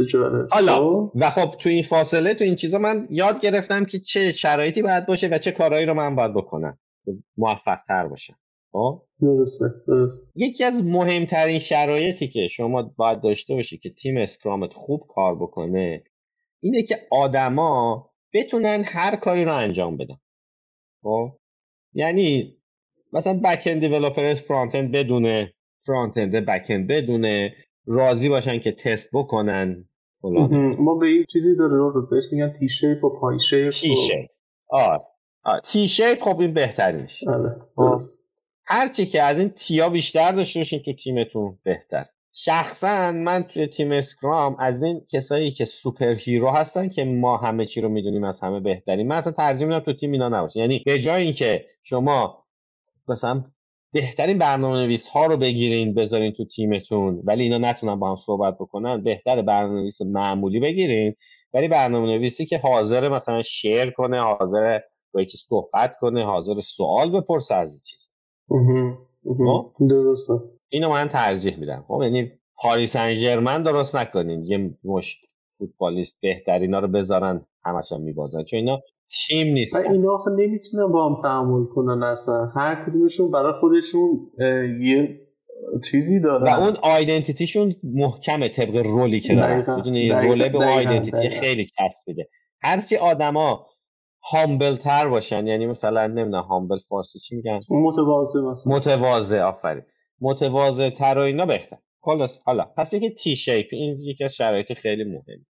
[0.51, 1.13] حالا خب.
[1.15, 5.07] و خب تو این فاصله تو این چیزا من یاد گرفتم که چه شرایطی باید
[5.07, 8.37] باشه و چه کارهایی رو من باید بکنم که موفق تر باشم.
[8.73, 14.73] خب؟ درسته درست یکی از مهمترین شرایطی که شما باید داشته باشی که تیم اسکرامت
[14.73, 16.03] خوب کار بکنه
[16.61, 20.17] اینه که آدما بتونن هر کاری رو انجام بدن.
[21.03, 21.39] خب؟
[21.93, 22.59] یعنی
[23.13, 25.55] مثلا back end developer front end بدونه
[25.87, 27.55] front end back end بدونه
[27.89, 29.89] راضی باشن که تست بکنن
[30.79, 34.27] ما به این چیزی داره رو بهش میگن T-shape و Pi-shape T-shape
[34.71, 35.61] آره.
[35.65, 37.25] T-shape خب این بهترینش.
[37.29, 38.25] آره درست.
[38.65, 42.05] هرچی که از این T یا بیشتر داشته باشین تو تیمتون بهتر.
[42.33, 47.81] شخصا من توی تیم scrum از این کسایی که superhero هستن که ما همه چی
[47.81, 50.99] رو می‌دونیم از همه بهترین من اصلا ترجیح میدم تو تیم اینا نباشه یعنی به
[50.99, 52.45] جای اینکه شما
[53.09, 53.45] مثلا
[53.93, 57.21] بهترین برنامه نویس ها رو بگیرین بذارین تو تیمتون.
[57.25, 59.03] ولی اینا نتونن با هم صحبت بکنن.
[59.03, 61.15] بهتر برنامه نویس معمولی بگیرین.
[61.55, 64.81] ولی برنامه نویسی که حاضر مثلا شیر کنه حاضر
[65.15, 68.11] با یکی صحبت کنه حاضر سوال بپرسه از چیز
[69.25, 70.33] خب؟ درسته.
[70.69, 71.85] اینو من ترجیح میدم.
[71.89, 74.47] خب؟ یعنی پاریس انجرمن درست نکنین.
[74.47, 75.21] یه مش
[75.59, 78.45] فوتبالیست بهترینا رو بذارن همش هم میبازن.
[78.45, 78.81] چون اینا
[79.11, 79.77] تیم نیست.
[79.77, 82.53] و اینا آخه نمی‌تونن با هم تعامل کنن اصلا.
[82.57, 84.31] هر کدومشون برای خودشون
[84.81, 85.21] یه
[85.91, 86.53] چیزی دارن.
[86.53, 89.77] و اون آیدنتیتیشون محکمه طبق رولی که دارن.
[89.77, 92.29] می‌دونی؟ روله به آیدنتیتی خیلی کس میده.
[92.61, 93.67] هرچی آدما
[94.33, 98.77] هامبل تر باشن یعنی مثلا نمی‌دونم هامبل فارسی چی میگن؟ متواضع مثلا.
[98.77, 99.83] متواضع آفرین.
[100.21, 101.79] متواضع تر و اینا بهتر.
[102.01, 102.65] خلاص حالا.
[102.77, 105.47] پس یکی تی شیپ این یکی از شرایط خیلی مهم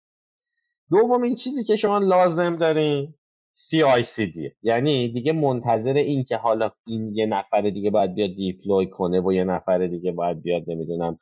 [0.91, 3.15] دوم این چیزی که شما لازم دارین
[3.57, 9.21] CICD یعنی دیگه منتظر این که حالا این یه نفر دیگه باید بیاد deploy کنه
[9.21, 11.21] و یه نفر دیگه باید بیاد نمی‌دونم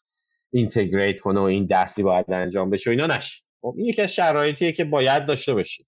[0.53, 3.43] integrate کنه و این دستی باید انجام بشه و اینا نشه.
[3.61, 5.87] خب این یکی از شرایطیه که باید داشته باشید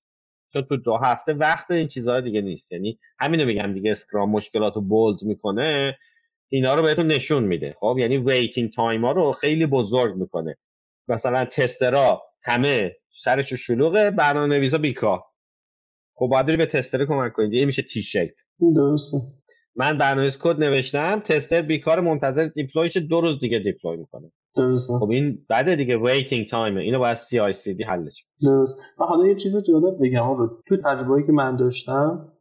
[0.53, 2.72] چون تو دو هفته وقت این چیزها دیگه نیست.
[2.72, 5.99] یعنی همینو میگم دیگه scrum مشکلات رو bold می‌کنه
[6.49, 7.76] اینا رو بهتون نشون میده.
[7.80, 10.57] خب یعنی waiting time ها رو خیلی بزرگ می‌کنه.
[11.09, 15.22] مثلا tester ا همه سرش شلوغه برنامه نویسا بیکار.
[16.15, 18.31] خب باید به tester کمک کنید یه میشه T-shape
[18.77, 19.17] درسته.
[19.77, 21.21] من برنامه کد نوشتم.
[21.20, 24.33] tester بیکار منتظر deploy ش دو روز دیگه deploy می‌کنه.
[24.57, 24.95] درسته.
[25.01, 25.97] خب این بعد دیگه.
[25.97, 28.79] waiting time اینو باید CICD حلش درست.
[29.01, 30.49] و حالا یه چیز جالب بگم.
[30.67, 32.33] تو تجربه‌ای که من داشتم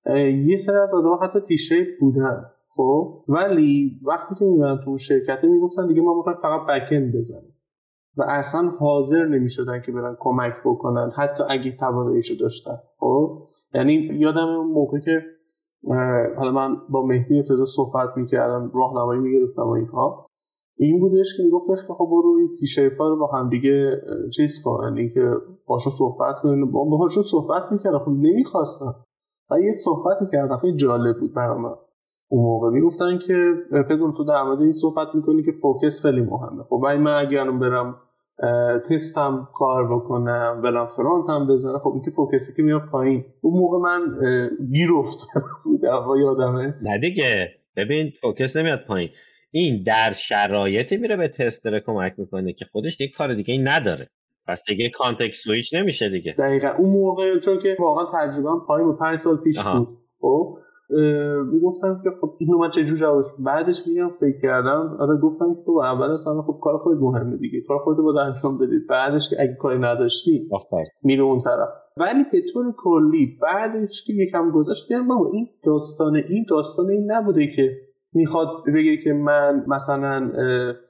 [0.46, 2.46] یه سری از آدم حتی T-shape بودن.
[2.76, 7.54] خب؟ ولی وقتی که می‌برن تو اون شرکت می‌گفتن دیگه ما می‌خوایم فقط back بزنیم.
[8.18, 11.12] و اصلا حاضر نمی‌شدن که برن کمک بکنن.
[11.16, 12.78] حتی اگه تواناییشو داشتن.
[13.00, 15.22] خب؟ یعنی یادم اون موقع که
[16.38, 20.28] حالا من با مهدی ابتدا صحبت می‌کردم راهنمایی می‌گرفتم و اینها.
[20.78, 22.50] این بودش که میگفتش که خب برو این
[23.00, 24.02] ها رو با هم دیگه
[24.36, 24.84] چیز کن.
[24.84, 25.32] یعنی که
[25.68, 28.00] باشون صحبت کنین با باشون صحبت می‌کردم.
[28.00, 28.96] خب نمی‌خواستم.
[29.52, 30.58] و یه صحبتی کردم.
[30.58, 31.76] خیلی جالب بود برای من
[32.32, 33.54] اون موقع می‌گفتن که
[33.90, 36.64] پدرام تو در مورد این صحبت می‌کنی که focus خیلی مهمه.
[36.64, 37.96] خب من اگر برم
[38.90, 41.80] تستم کار بکنم برم front هم بزنم.
[41.80, 43.26] خب این که focus ی که میاد پایین.
[43.42, 44.02] اون موقع من
[44.74, 45.46] گیر افتادم.
[46.06, 46.76] بود یادمه.
[46.82, 47.50] نه دیگه.
[47.76, 49.10] ببین focus نمیاد پایین.
[49.52, 54.10] این در شرایطی میره به tester کمک می‌کنه که خودش دیگه کار دیگه این نداره.
[54.48, 56.34] پس دیگه context switch نمیشه دیگه.
[56.34, 56.68] دقیقا.
[56.78, 59.98] اون موقع چون که واقعا تجربه پایین و پنج سال پیش بود.
[60.22, 60.58] خب؟
[61.52, 65.82] می‌گفتم که خب اینو من چجور جوابش بعدش میگم فکر کردم آره گفتم که تو
[65.84, 69.56] اول اصلا خب کار خودت مهمه دیگه کار خودت باید انجام بدی بعدش که اگه
[69.60, 70.50] کاری نداشتی
[71.04, 71.70] میره اون طرف.
[71.98, 77.12] ولی به طور کلی بعدش که یکم گذشت دیدم بابا این داستان این داستان این
[77.12, 77.72] نبوده که
[78.14, 80.32] می‌خواد بگه که من مثلا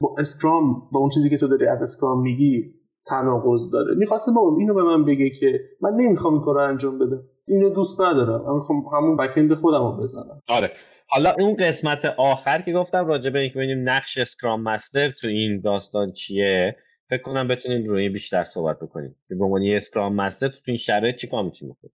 [0.01, 2.73] با اسکرام با اون چیزی که تو داری از اسکرام میگی
[3.07, 3.95] تناقض داره.
[3.97, 7.23] می‌خواسته با اینو به من بگه که من نمی‌خوام این کار رو انجام بدم.
[7.47, 8.45] اینو دوست ندارم.
[8.45, 10.41] من می‌خوام همون بکند خودم رو بزنم.
[10.47, 10.71] آره.
[11.07, 15.61] حالا اون قسمت آخر که گفتم راجع به اینکه ببینیم نقش Scrum Master تو این
[15.61, 16.75] داستان چیه
[17.09, 19.15] فکر کنم بتونیم روی بیشتر صحبت بکنیم.
[19.27, 21.93] که به عنوان Scrum Master تو این شرایط چیکار می‌تونیم بکنیم؟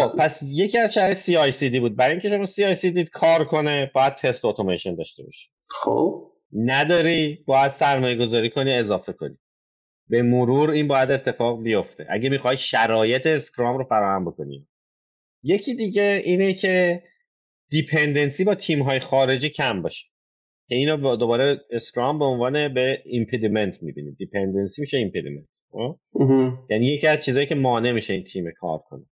[0.00, 1.96] خب پس یکی از شرایط CI/CD بود.
[1.96, 5.48] برای اینکه شما CI/CD کار کنه باید تست اتوماسیون داشته باشی.
[5.68, 6.32] خب.
[6.52, 9.38] نداری باید سرمایه گذاری کنی اضافه کنی.
[10.08, 12.06] به مرور این باید اتفاق بیفته.
[12.10, 14.68] اگه می‌خوای شرایط Scrum رو فراهم بکنی.
[15.42, 17.02] یکی دیگه اینه که
[17.70, 20.06] dependency با تیم های خارجی کم باشه.
[20.68, 25.98] که اینو دوباره Scrum به عنوان یه impediment می‌بینید dependency میشه impediment خب؟
[26.70, 29.04] یعنی یکی از چیزایی که مانع میشه این تیم کار کنه.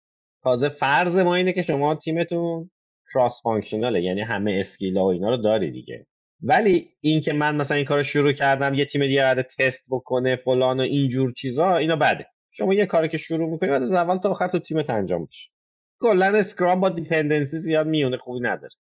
[0.43, 2.71] تازه فرض ما اینه که شما تیمتون
[3.15, 6.07] cross functional ه یعنی همه skill ا و اینا رو داری دیگه.
[6.43, 10.37] ولی این که من مثلا این کار شروع کردم یه تیم دیگه بعد تست بکنه
[10.37, 12.27] فلان و اینجور چیزا اینا بده.
[12.51, 15.51] شما یه کاری که شروع می‌کنی بعد از اول تا آخر تو تیمت انجام بشه
[16.01, 18.75] کلا Scrum با dependency زیاد میونه خوبی نداره.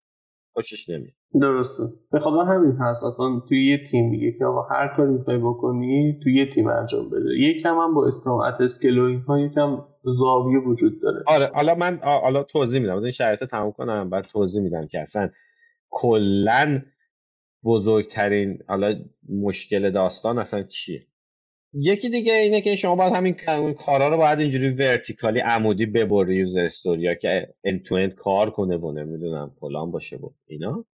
[0.54, 1.14] خوشش نمیاد.
[1.42, 1.84] درسته.
[2.12, 3.04] به خدا همین هست.
[3.04, 7.10] اصلا توی یه تیم میگه که آقا هر کاری می‌خوای بکنی توی یه تیم انجام
[7.10, 7.40] بده.
[7.40, 11.24] یکم هم با Scrum at Scale و اینها یکم زاویه وجود داره.
[11.28, 12.98] آره حالا من حالا توضیح میدم.
[12.98, 15.30] از این شرایط تموم کنم بعد توضیح میدم که اصلا
[15.90, 16.82] کلا
[17.64, 18.96] بزرگترین حالا
[19.30, 21.08] مشکل داستان اصلا چیه.
[21.74, 23.34] یکی دیگه اینه که شما باید همین
[23.74, 28.14] کارا رو باید اینجوری vertical ی عمودی ببری user story ا که end to end
[28.14, 30.86] کار کنه و نمی‌دونم فلان باشه و اینا.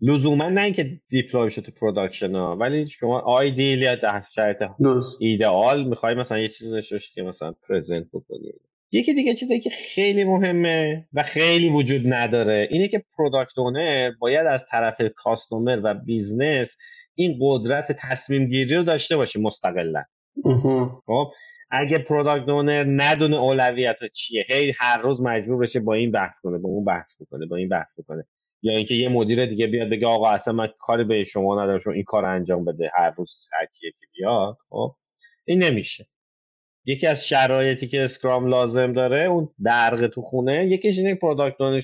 [0.00, 4.62] لزوما نه اینکه deploy شده تو production ها ولی شما ideally در شرایط
[5.20, 8.52] ایدئال می‌خوای مثلا یه چیزی داشته که مثلا present بکنی.
[8.92, 14.46] یکی دیگه چیزی که خیلی مهمه و خیلی وجود نداره اینه که product owner باید
[14.46, 16.76] از طرف customer و business
[17.14, 20.04] این قدرت تصمیم گیری رو داشته باشه مستقلا.
[21.06, 21.32] خب
[21.70, 26.58] اگه product owner ندونه اولویت چیه هی هر روز مجبور بشه با این بحث کنه
[26.58, 28.24] با اون بحث بکنه با این بحث بکنه.
[28.62, 31.92] یا اینکه یه مدیر دیگه بیاد بگه آقا اصلا من کاری به شما ندارم شما
[31.92, 34.56] این کار انجام بده هر روز هر کی بیاد.
[34.68, 34.96] خب
[35.44, 36.06] این نمیشه.
[36.84, 41.80] یکی از شرایطی که Scrum لازم داره اون درق تو خونه یکیش اینه product owner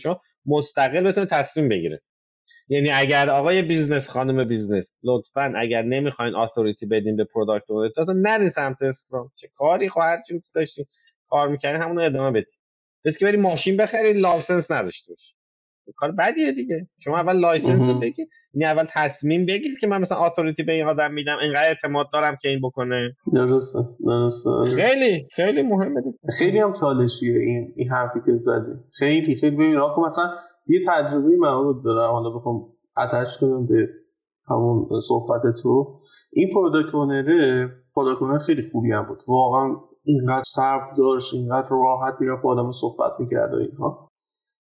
[0.47, 2.03] مستقل بتونه تصمیم بگیره.
[2.69, 8.15] یعنی اگر آقای business خانم business لطفا اگر نمی‌خواین authority بدین به product owner اصلا
[8.15, 9.31] نرین سمت Scrum.
[9.35, 10.85] چه کاریه خب هر چی داشتین
[11.29, 12.53] کار می‌کنین همون ادامه بدین.
[13.05, 15.35] بس که بری ماشین بخرید license نداشته باشی
[15.97, 16.89] کار بدیه دیگه.
[16.99, 20.87] شما اول license رو بگیر این اول تصمیم بگیرید که من مثلا authority به این
[20.87, 23.17] آدم میدم اینقدر اعتماد دارم که این بکنه.
[23.35, 26.19] درسته درسته خیلی خیلی مهمه دیگه.
[26.39, 28.73] خیلی هم چالشیه این این حرفی که زدی.
[28.99, 29.57] خیلی خیلی.
[29.57, 30.31] ببین مثلا
[30.69, 32.13] یه تجربه من دارم.
[32.13, 33.89] حالا بخوام اتچ کنم به
[34.51, 36.01] همون صحبت تو.
[36.33, 39.19] این پروداکت اونره خیلی خوبی هم بود.
[39.29, 44.09] واقعا اینقدر صبر داشت اینقدر راحت می‌رفت با آدم صحبت می‌کرد و اینها.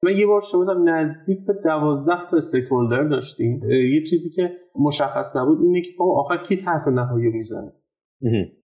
[0.04, 3.60] من یه بار شما نزدیک به دوازده تا استیکولدر داشتیم.
[3.94, 7.72] یه چیزی که مشخص نبود اینه که آخر کی حرف نهایی می‌زنه؟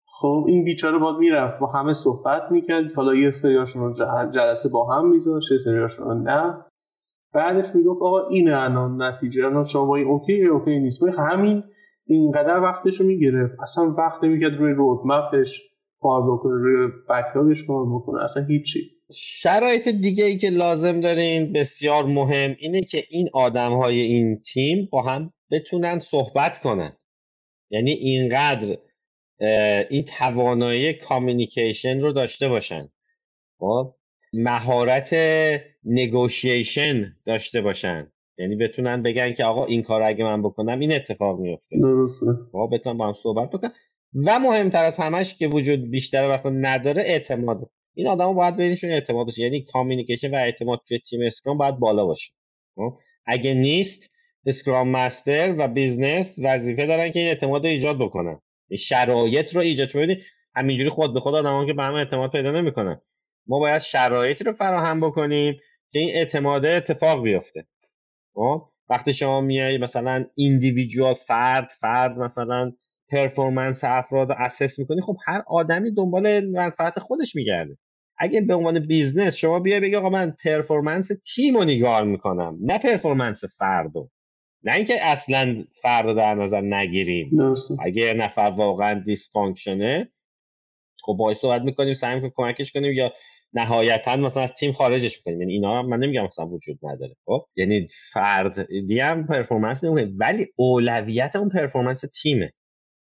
[0.07, 2.93] خب این بیچاره باید می‌رفت با همه صحبت می‌کرد.
[2.97, 3.93] حالا یه سریاشون رو
[4.31, 6.67] جلسه با هم میذاشت یه سریاشون رو نه.
[7.35, 11.03] بعدش می‌گفت آقا این الان نتیجه الان شما این اوکی اوکی نیست.
[11.19, 11.63] همین
[12.07, 13.57] اینقدر وقتش رو می‌گرفت.
[13.63, 15.63] اصلا وقت نمی‌کرد روی رودمپش
[16.01, 18.91] کار بکنه روی بکلاگش کار بکنه اصلا هیچی.
[19.13, 24.89] شرایط دیگه ای که لازم دارین بسیار مهم اینه که این آدم های این تیم
[24.93, 26.97] با هم بتونن صحبت کنن.
[27.71, 28.79] یعنی اینقدر
[29.91, 32.89] این توانایی communication رو داشته باشن.
[33.59, 33.95] خب؟
[34.43, 35.15] مهارت
[35.85, 38.13] negotiation داشته باشن.
[38.39, 42.27] یعنی بتونن بگن که آقا این کار اگه من بکنم این اتفاق میفته درسته.
[42.55, 43.73] آقا بتونن با هم صحبت بکنن
[44.15, 47.71] و مهمتر از همش که وجود بیشتر وقت نداره اعتماد.
[47.95, 49.43] این آدم باید بینشون اعتماد باشه.
[49.43, 52.33] یعنی communication و اعتماد توی تیم Scrum باید بالا باشه.
[52.75, 54.11] خب؟ اگه نیست
[54.47, 58.41] Scrum Master و business وظیفه دارن که این اعتماد رو ایجاد بکنن.
[58.69, 59.93] این شرایط رو ایجاد.
[59.93, 60.23] کنید
[60.55, 63.01] همینجوری خود به خود آدما که به هم اعتماد پیدا نمی‌کنن.
[63.47, 65.55] ما باید شرایطی رو فراهم بکنیم
[65.91, 67.67] که این اعتماد اتفاق بیفته.
[68.35, 72.73] خب؟ وقتی شما میای مثلا individual فرد فرد مثلا
[73.11, 77.79] performance افراد رو assess می‌کنی خب هر آدمی دنبال منفعت خودش میگرده.
[78.19, 82.79] اگه به عنوان business شما بیای بگی آقا من performance تیم رو نگاه می‌کنم نه
[82.79, 84.11] performance فردو
[84.63, 87.31] نه اینکه اصلا فرد در نظر نگیریم.
[87.81, 90.09] اگه نفر واقعا dysfunction ه
[91.03, 93.13] خب باید صحبت می‌کنیم سعی می‌کنیم کمکش کنیم یا
[93.55, 95.41] نهایتا مثلا از تیم خارجش می‌کنیم.
[95.41, 97.17] یعنی اینا من نمیگم مثلا وجود نداره.
[97.25, 98.67] خب؟ یعنی فرد
[99.01, 102.53] هم performance نمی‌کنه ولی اولویت اون performance تیمه.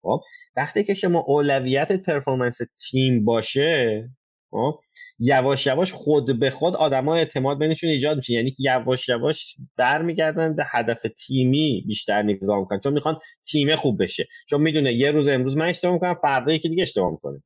[0.02, 0.20] خب؟
[0.56, 2.58] وقتی که شما اولویت performance
[2.90, 4.08] تیم باشه
[4.50, 4.80] خب؟
[5.18, 8.32] یواش یواش خود به خود آدما اعتماد بینشون ایجاد میشه.
[8.32, 12.80] یعنی که یواش یواش برمیگردن به هدف تیمی بیشتر نگاه می‌کنن.
[12.80, 13.18] چون می‌خوان
[13.50, 14.26] تیم خوب بشه.
[14.48, 17.42] چون می‌دونه یه روز امروز من اشتباه می‌کنم فردا یکی دیگه اشتباه می‌کنه.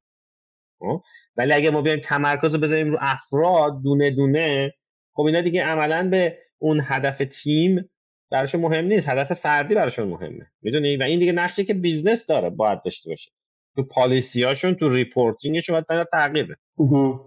[0.79, 1.03] خب؟
[1.41, 4.75] ولی اگه ما بیایم تمرکز رو بذاریم رو افراد دونه دونه
[5.13, 7.91] خب اینا دیگه عملا به اون هدف تیم
[8.31, 9.09] براشون مهم نیست.
[9.09, 10.47] هدف فردی براشون مهمه.
[10.63, 13.31] می‌دونی؟ و این دیگه نقشه که business داره باید داشته باشه.
[13.77, 16.57] تو policy اشون تو reporting شون باید تغییره.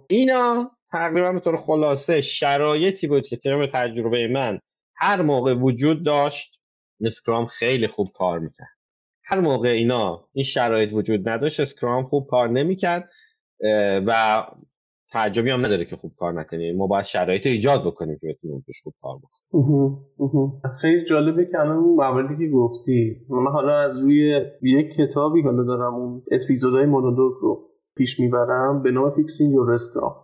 [0.10, 4.60] اینا تقریبا به طور خلاصه شرایطی بود که طبق تجربه من
[4.96, 6.60] هر موقع وجود داشت
[7.06, 8.68] Scrum خیلی خوب کار می‌کرد.
[9.26, 13.10] هر موقع اینا این شرایط وجود نداشت Scrum خوب کار نمی‌کرد.
[14.08, 14.44] و
[15.12, 18.82] تعجبی هم نداره که خوب کار نکنیم ما باید شرایط ایجاد بکنیم که بتونیم توش
[18.84, 20.62] خوب کار بکنیم.
[20.82, 23.26] خیلی جالبه که الان اون مواردی که گفتی.
[23.30, 28.84] من حالا از روی یک کتابی حالا دارم اون اپیزودهای مونولوگ رو پیش می‌برم.
[28.84, 30.16] به نام Fixing Your Scrum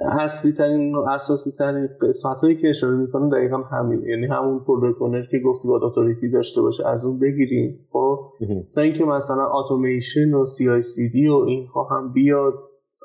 [0.00, 4.02] اصلی ترین و اساسی ترین قسمت هایی که اشاره می‌کنه دقیقا همین.
[4.02, 8.18] یعنی همون product که گفتی با authority داشته باشه از اون بگیریم خب؟
[8.74, 12.54] تا اینکه مثلا اتوماسیون و CI/CD و اینها هم بیاد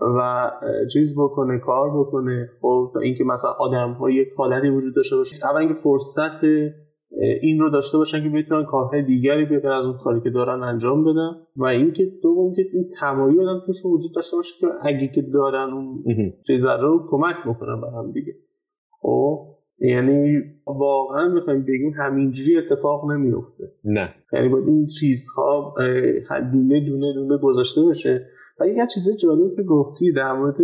[0.02, 0.52] و
[0.94, 5.36] چیز بکنه کار بکنه خب؟ تا اینکه مثلا آدم ها یک حالتی وجود داشته باشه.
[5.50, 6.42] اول اینکه فرصت
[7.42, 11.04] این رو داشته باشن که بتونن کارهای دیگری بگن از اون کاری که دارن انجام
[11.04, 15.22] بدن و اینکه دوم که این تمایل آدم توش وجود داشته باشه که اگه که
[15.22, 16.04] دارن اون
[16.48, 18.34] چیز رو کمک بکنن به هم دیگه.
[19.02, 24.10] خب یعنی واقعا می‌خوایم بگیم همینجوری اتفاق نمیفته نه.
[24.34, 25.76] یعنی باید این چیزها
[26.54, 28.28] دونه دونه دونه گذاشته بشه.
[28.60, 30.58] و یه چیز جالب که گفتی در مورد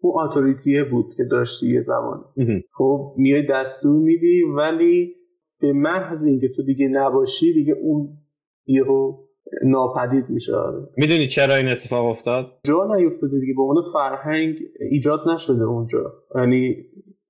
[0.00, 2.24] اون اتوریتیه بود که داشتی یه زمان
[2.72, 5.17] خب میای دستور میدی ولی
[5.60, 8.18] به محض اینکه تو دیگه نباشی دیگه اون
[8.66, 9.16] یهو
[9.64, 10.52] ناپدید میشه.
[10.96, 14.56] می‌دونی چرا این اتفاق افتاد؟ جا نیفتاده دیگه به عنوان فرهنگ
[14.92, 16.12] ایجاد نشده اونجا.
[16.36, 16.76] یعنی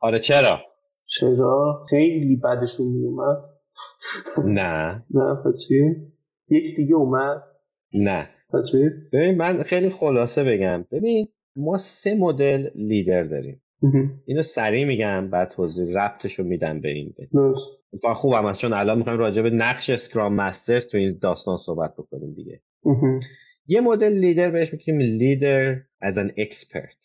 [0.01, 0.59] آره چرا؟
[1.07, 3.37] چرا؟ خیلی بدشون میومد
[4.47, 5.05] نه.
[5.15, 5.97] نه چیه
[6.51, 7.43] یک دیگه اومد.
[7.95, 8.29] نه.
[8.71, 10.85] چی؟ ببین من خیلی خلاصه بگم.
[10.93, 13.63] ببین ما سه مدل لیدر داریم.
[14.27, 17.15] اینو سریع میگم بعد توضیح ربطش رو میدم به این.
[18.05, 21.95] و خوبم از چون الان می‌خوایم راجع به نقش اسکرام مستر تو این داستان صحبت
[21.99, 22.63] بکنیم دیگه.
[23.67, 27.05] یه مدل لیدر بهش میگیم لیدر از ان اکسپرت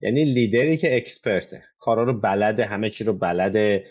[0.00, 3.84] یعنی لیدری که اکسپرته کارا رو بلده همه چی رو بلده.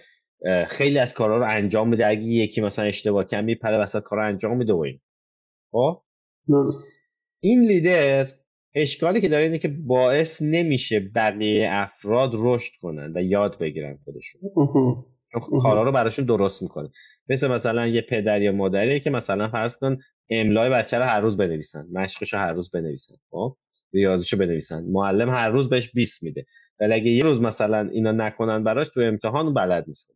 [0.67, 2.07] خیلی از کارا رو انجام میده.
[2.07, 4.99] اگه یکی مثلا اشتباه کم میپره وسط کارا انجام میده و این.
[5.71, 6.01] خب؟
[6.47, 6.89] درست.
[7.39, 8.27] این لیدر
[8.75, 14.41] اشکالی که داره اینه که باعث نمیشه بقیه افراد رشد کنن و یاد بگیرن خودشون.
[15.39, 16.89] کارا رو براشون درست می‌کنه.
[17.29, 19.97] مثل مثلا یه پدر یا مادری که مثلا فرض کن
[20.29, 23.55] املای بچه رو هر روز بنویسن مشقش هر روز بنویسن خب؟
[23.93, 24.83] ریاضیشو بنویسن.
[24.83, 26.45] معلم هر روز بهش 20 میده.
[26.79, 30.11] ولی اگه یه روز مثلا اینا نکنن براش تو امتحان بلد نیست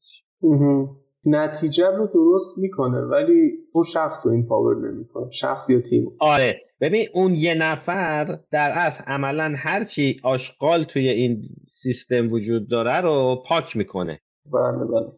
[1.26, 5.32] نتیجه رو درست می‌کنه ولی اون شخص رو این پاور نمی‌کنه.
[5.32, 6.05] شخص یا تیم.
[6.20, 6.61] آره.
[6.82, 13.43] ببین اون یه نفر در اصل عملا هرچی آشغال توی این سیستم وجود داره رو
[13.47, 14.20] پاک می‌کنه.
[14.53, 15.11] بله بله.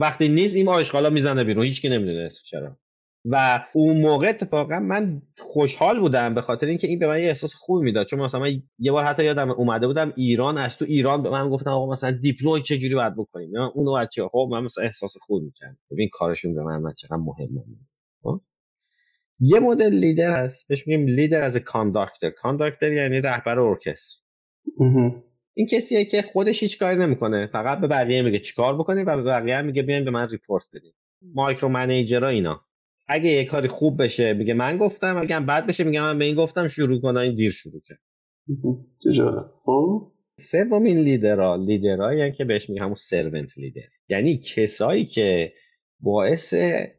[0.00, 2.76] وقتی نیست این آشغالا می‌زنه بیرون هیچ کی نمی‌دونه چرا.
[3.24, 7.54] و اون موقع اتفاقا من خوشحال بودم به خاطر اینکه این به من یه احساس
[7.54, 8.06] خوبی می‌داد.
[8.06, 11.50] چون مثلا من یه بار حتی یادم اومده بودم ایران از تو ایران به من
[11.50, 15.16] گفتن آقا مثلا دیپلوی چه جوری باید بکنیم؟ من اونو بچه خب من مثلا احساس
[15.20, 17.64] خوب می‌کنم ببین کارشون به من من چقدر مهمه
[18.22, 18.40] خب؟
[19.40, 22.30] یه مدل لیدر هست بهش میگیم لیدر از کانداکتر.
[22.30, 24.22] کانداکتر یعنی رهبر ارکستر.
[25.54, 27.46] این کسیه که خودش هیچ کاری نمی‌کنه.
[27.46, 30.92] فقط به بقیه میگه چیکار بکنی و به بقیه میگه بیاین به من report بدین
[31.34, 32.60] micro manager ها اینا.
[33.08, 35.16] اگه یه کاری خوب بشه میگه من گفتم.
[35.16, 37.98] اگه بد بشه میگه من به این گفتم شروع کنه این دیر شروع کرد.
[39.64, 43.82] خب؟ سومین leader ها leader هایی که بهش میگه همون servant leader.
[44.08, 45.52] یعنی کسایی که
[46.00, 46.54] باعث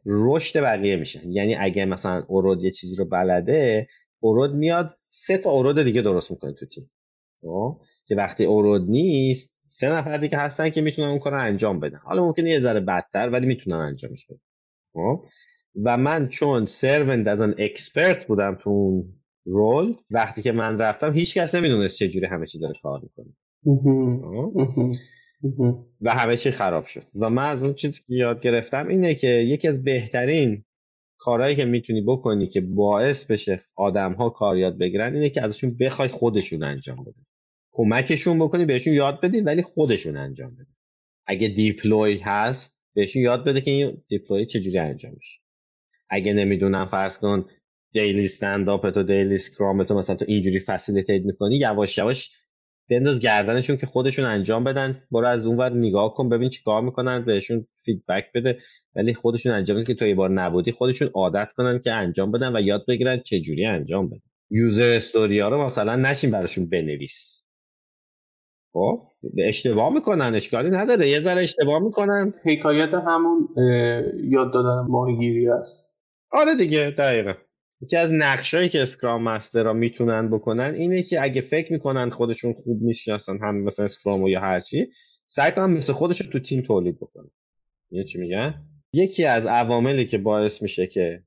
[0.06, 1.32] رشد بقیه میشن.
[1.32, 3.88] یعنی اگه مثلا ارد یه چیزی رو بلده
[4.20, 6.90] اورود میاد سه تا اورود دیگه درست می‌کنه تو تیم.
[7.40, 11.80] خب؟ که وقتی اورود نیست سه نفر دیگه هستن که می‌تونن اون کار رو انجام
[11.80, 11.98] بدن.
[12.04, 14.40] حالا ممکنه یه ذره بدتر ولی می‌تونن انجامش بدن.
[14.92, 15.24] خب؟
[15.84, 19.04] و من چون سروند از ان اکسپرت بودم تو اون
[19.46, 23.34] رول وقتی که من رفتم هیچ کس نمی‌دونست چه همه چی داره کار می‌کنه.
[26.00, 27.02] و همه چی خراب شد.
[27.14, 30.64] و من از اون چیزی که یاد گرفتم اینه که یکی از بهترین
[31.18, 35.76] کارهایی که می‌تونی بکنی که باعث بشه آدم ها کار یاد بگیرن اینه که ازشون
[35.80, 37.24] بخوای خودشون انجام بدن.
[37.76, 40.74] کمکشون بکنی بهشون یاد بدی ولی خودشون انجام بدن
[41.26, 45.40] اگه deploy هست بهشون یاد بده که این deploy چجوری انجام میشه
[46.10, 47.46] اگه نمی‌دونم فرض کن
[47.92, 52.30] daily standup تو daily scrum تو مثلا تو اینجوری facilitate می‌کنی یواش یواش
[52.90, 55.02] بنداز گردنشون که خودشون انجام بدن.
[55.10, 58.58] برو از اون ور نگاه کن ببین چیکار می‌کنن بهشون feedback بده.
[58.96, 62.56] ولی خودشون انجام بدن که تو یه بار نبودی خودشون عادت کنن که انجام بدن
[62.56, 64.20] و یاد بگیرن چه جوری انجام بدن.
[64.50, 67.43] یوزر استوری ها رو مثلا نشین براشون بنویس.
[68.74, 69.02] خب
[69.38, 71.08] اشتباه می‌کنن اشکالی نداره.
[71.08, 72.34] یه ذره اشتباه می‌کنن.
[72.44, 73.48] حکایت همون
[74.24, 76.02] یاد دادن ماهیگیری است.
[76.30, 77.32] آره دیگه دقیقا.
[77.80, 82.82] یکی از نقشایی که اسکرام مستر می‌تونن بکنن اینه که اگه فکر می‌کنن خودشون خوب
[82.82, 84.86] می‌شناسن هم مثلا اسکرام یا هرچی
[85.26, 87.30] سعی کنن مثل خودشون تو تیم تولید بکنن.
[87.90, 88.54] یه چی میگن
[88.92, 91.22] یکی از عواملی که باعث میشه که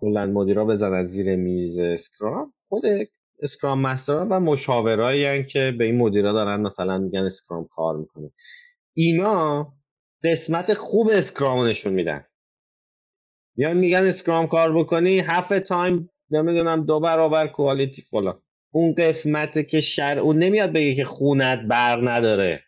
[0.00, 2.82] کلا مدیرا بزنن زیر میز Scrum خود
[3.42, 8.30] Scrum Master و مشاورایی که به این مدیرا دارن مثلا میگن Scrum کار می‌کنه.
[8.94, 9.72] اینا
[10.24, 12.24] قسمت خوب Scrum نشون میدن.
[13.56, 18.42] یا میگن Scrum کار بکنی هفت time نمی‌دونم دو برابر quality فلان.
[18.70, 22.62] اون قسمت که شر اون نمیاد بگه که خونت بر نداره.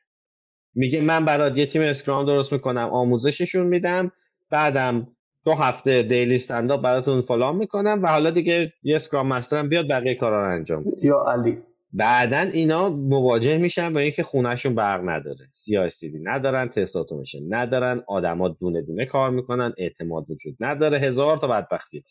[0.75, 4.13] میگه من برات یه تیم اسکرام درست می‌کنم آموزششون میدم
[4.51, 9.89] بعدم دو هفته دیلی استنداپ براتون فلان می‌کنم و حالا دیگه یه اسکرام مسترم بیاد
[9.89, 11.07] بقیه کارا رو انجام بده.
[11.07, 11.59] یا علی.
[11.93, 15.49] بعدا اینا مواجه میشن با اینکه خونهشون برق نداره.
[15.53, 20.99] سیاسیدی ندارن تست اتوماسیون ندارن آدما دونه دونه کار می‌کنن اعتماد وجود نداره.
[20.99, 22.05] هزار تا بدبختی.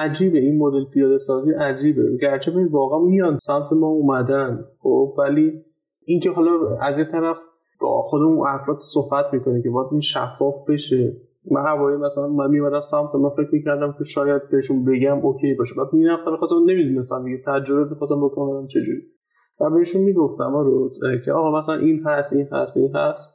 [0.00, 2.02] عجیبه این مدل پیاده سازی عجیبه.
[2.22, 5.64] گرچه ببین واقعا میان سمت ما اومدن خب ولی
[6.06, 6.50] اینکه حالا
[6.82, 7.38] از یه طرف
[7.80, 11.16] با خودمون افراد صحبت می‌کنه که باید این شفاف بشه.
[11.50, 15.74] من هوایی مثلا من میمدم سمت من فکر می‌کردم که شاید بهشون بگم اوکی باشه.
[15.78, 19.02] بعد می‌رفتم می‌خواستم نمی‌دونستم دیگه تجربه می‌خواستم بکنم چجوری.
[19.60, 20.90] و بهشون می‌گفتم رو
[21.24, 23.34] که آقا مثلا این هست این هست این هست.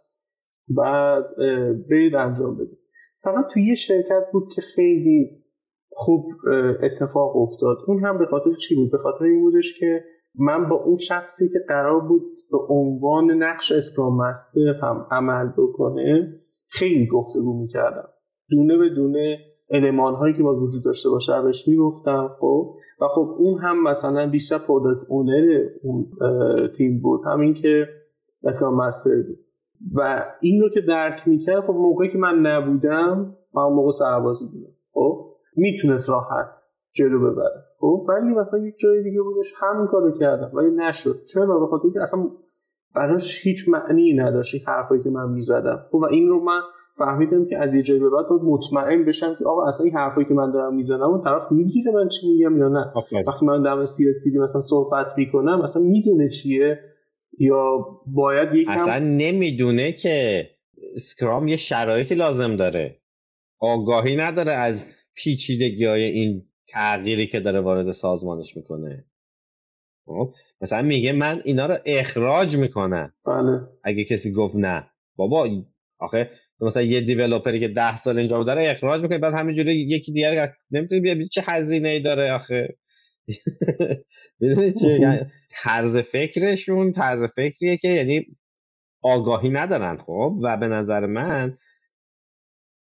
[0.68, 1.26] بعد
[1.90, 2.80] برید انجام بدید.
[3.24, 5.44] فقط توی یه شرکت بود که خیلی
[5.92, 6.26] خوب
[6.84, 7.78] اتفاق افتاد.
[7.88, 10.04] اون هم به خاطر چی بود؟ به خاطر این بودش که
[10.40, 16.42] من با اون شخصی که قرار بود به عنوان نقش اسکرام مستر هم عمل بکنه
[16.68, 18.10] خیلی گفتگو می‌کردم.
[18.50, 23.36] دونه به دونه علمان هایی که باید وجود داشته باشه بهش می‌گفتم خب؟ و خب
[23.38, 26.12] اون هم مثلا بیشتر product owner اون
[26.78, 27.22] تیم بود.
[27.26, 27.86] همین که
[28.44, 29.40] Scrum Master بود.
[29.94, 34.74] و این رو که درک می‌کرد خب موقعی که من نبودم من موقع سربازی بودم.
[34.94, 36.58] خب؟ می‌تونست راحت
[36.94, 37.66] جلو ببره.
[37.82, 41.16] خب ولی مثلا یک جای دیگه بودش همین کارو کردم ولی نشد.
[41.34, 42.20] چرا؟ به خاطر اینکه اصلا
[42.96, 45.86] براش هیچ معنی نداشت این حرفایی که من می‌زدم.
[45.92, 46.62] خب و این رو من
[46.98, 50.28] فهمیدم که از یه جایی به بعد باید مطمئن بشم که آقا اصلا این حرفایی
[50.28, 52.94] که من دارم می‌زنم اون طرف می‌گیره من چی میگم یا نه.
[53.28, 56.80] وقتی من در سیاسی مثلا صحبت می‌کنم اصلا می‌دونه چیه
[57.38, 60.48] یا باید یکم اصلا نمی‌دونه که
[60.96, 62.98] اسکرام یه شرایطی لازم داره.
[63.60, 69.06] آگاهی نداره از پیچیدگی های این تغییری که داره وارد سازمانش می‌کنه.
[70.06, 73.14] خب مثلا میگه من اینا رو اخراج می‌کنم.
[73.26, 73.62] بله.
[73.84, 74.88] اگه کسی گفت نه.
[75.16, 75.50] بابا
[76.00, 76.30] آخه
[76.62, 80.54] مثلا یه دیولپری که ده سال اینجا بود داره اخراج می‌کنه بعد همینجوری یکی دیگر
[80.72, 82.78] نمی‌تونی بیا چه هزینه ای داره آخه.
[84.82, 85.20] چه یعنی
[85.50, 88.26] طرز فکرشون طرز فکریه که یعنی
[89.02, 90.40] آگاهی ندارن خب.
[90.44, 91.58] و به نظر من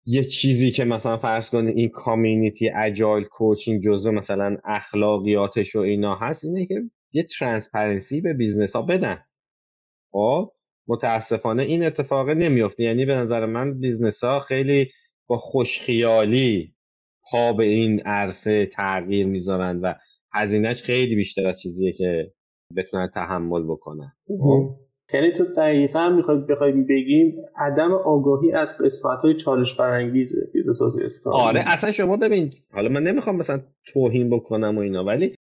[0.06, 6.14] یه چیزی که مثلا فرض کنید این community agile coaching جزء مثلا اخلاقیاتش و اینا
[6.16, 6.74] هست اینه که
[7.12, 9.24] یه transparency به business ها بدن.
[10.10, 10.52] خب
[10.88, 14.90] متاسفانه این اتفاق نمیفته یعنی به نظر من business ها خیلی
[15.26, 16.74] با خوشخیالی
[17.30, 19.94] پا به این عرصه تغییر می‌ذارن و
[20.32, 22.32] هزینهش خیلی بیشتر از چیزیه که
[22.76, 24.12] بتونن تحمل بکنن.
[24.26, 31.00] خب؟ یعنی تو دقیقا می‌خواید بخوایم بگیم عدم آگاهی از قسمت های چالش برانگیزه پیداسازی
[31.24, 35.34] آره اصلا شما ببین حالا من نمی‌خوام مثلا توهین بکنم و اینا ولی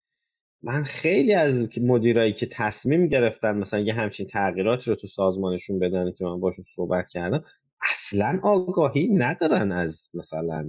[0.63, 6.11] من خیلی از مدیرایی که تصمیم گرفتن مثلا یه همچین تغییراتی رو تو سازمانشون بدن
[6.11, 7.43] که من باشون صحبت کردم
[7.91, 10.65] اصلا آگاهی ندارن از مثلا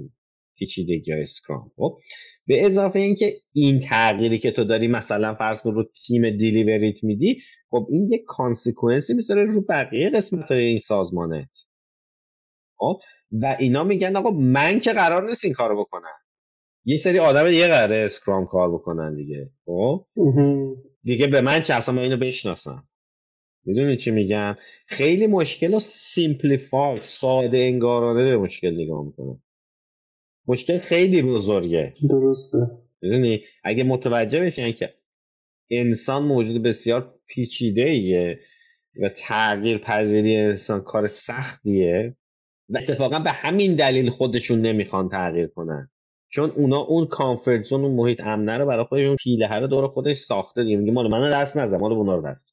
[0.56, 1.98] پیچیدگی های Scrum خب
[2.46, 7.04] به اضافه اینکه این تغییری که تو داری مثلا فرض کن رو تیم delivery ت
[7.04, 7.40] میدی
[7.70, 11.50] خب این یه consequence ی می‌ذاره رو بقیه قسمت های این سازمانت.
[12.76, 13.00] خب
[13.32, 16.14] و اینا میگن آقا من که قرار نیست این کارو بکنم.
[16.84, 19.50] یه سری آدم دیگه قراره Scrum کار بکنن دیگه.
[19.64, 20.06] خب؟
[21.02, 22.88] دیگه به من چه اصلا من اینو بشناسم.
[23.64, 29.42] می‌دونی چی میگم؟ خیلی مشکل و simplify ساده انگارانه به مشکل نگاه می‌کنم.
[30.46, 31.94] مشکل خیلی بزرگه.
[32.10, 32.58] درسته.
[33.02, 34.94] می‌دونی؟ اگه متوجه بشن که
[35.70, 38.40] انسان موجود بسیار پیچیده ایه
[39.02, 42.16] و تغییر پذیری انسان کار سختیه
[42.68, 45.90] و اتفاقا به همین دلیل خودشون نمی‌خوان تغییر کنن.
[46.28, 50.16] چون اونا اون comfort zone اون محیط امنه رو برای خودشون پیله رو دور خودش
[50.16, 50.76] ساخته دیگه.
[50.76, 52.46] میگه مال منو دست نزن مال اونا رو دست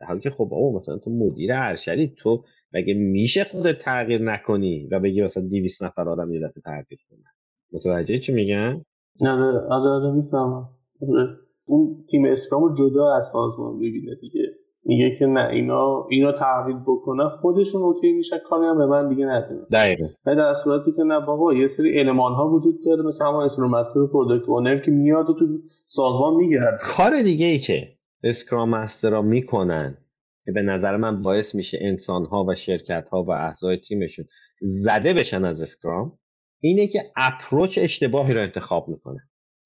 [0.00, 4.88] در حالی که خب آقا مثلا تو مدیر ارشدی تو مگه میشه خودت تغییر نکنی
[4.90, 7.37] و بگی مثلا 200 نفر آدم یه دفعه تغییر کنن؟
[7.72, 8.82] متوجه چی میگن؟
[9.20, 9.30] نه
[9.70, 10.68] آره آره می‌فهمم.
[11.02, 11.36] آره.
[11.64, 14.42] اون تیم Scrum رو جدا از سازمان ببینه دیگه.
[14.84, 19.26] میگه که نه اینا اینا تغییر بکنن خودشون okay میشه کاری هم به من دیگه
[19.26, 20.06] نداره دقیقاً.
[20.26, 23.70] و در صورتی که نه بابا یه سری element ها وجود داره مثل همون Scrum
[23.70, 25.46] Master و product owner که میاد و تو
[25.86, 27.88] سازمان میگرد کار دیگه ای که
[28.24, 29.98] Scrum Master ها می‌کنن
[30.44, 34.24] که به نظر من باعث میشه انسان ها و شرکت ها و اعضای تیمشون
[34.60, 36.18] زده بشن از Scrum
[36.60, 39.20] اینه که approach اشتباهی رو انتخاب می‌کنه.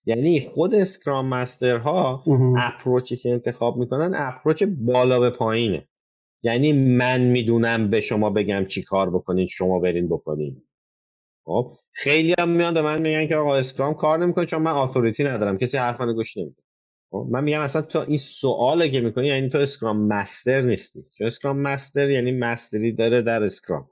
[0.07, 2.25] یعنی خود Scrum Master ها
[2.59, 5.89] approach ی که انتخاب می‌کنن approach بالا به پایینه.
[6.43, 10.63] یعنی من می‌دونم به شما بگم چی کار بکنین شما برین بکنین.
[11.45, 15.25] خب خیلی هم میان به من میگن که آقا Scrum کار نمی‌کنه چون من authority
[15.25, 16.63] ندارم کسی حرفامو گوش نمیده.
[17.11, 21.05] خب من میگم اصلا تو این سواله که می‌کنی یعنی تو Scrum Master نیستی.
[21.19, 23.91] چون Scrum Master یعنی mastery داره در Scrum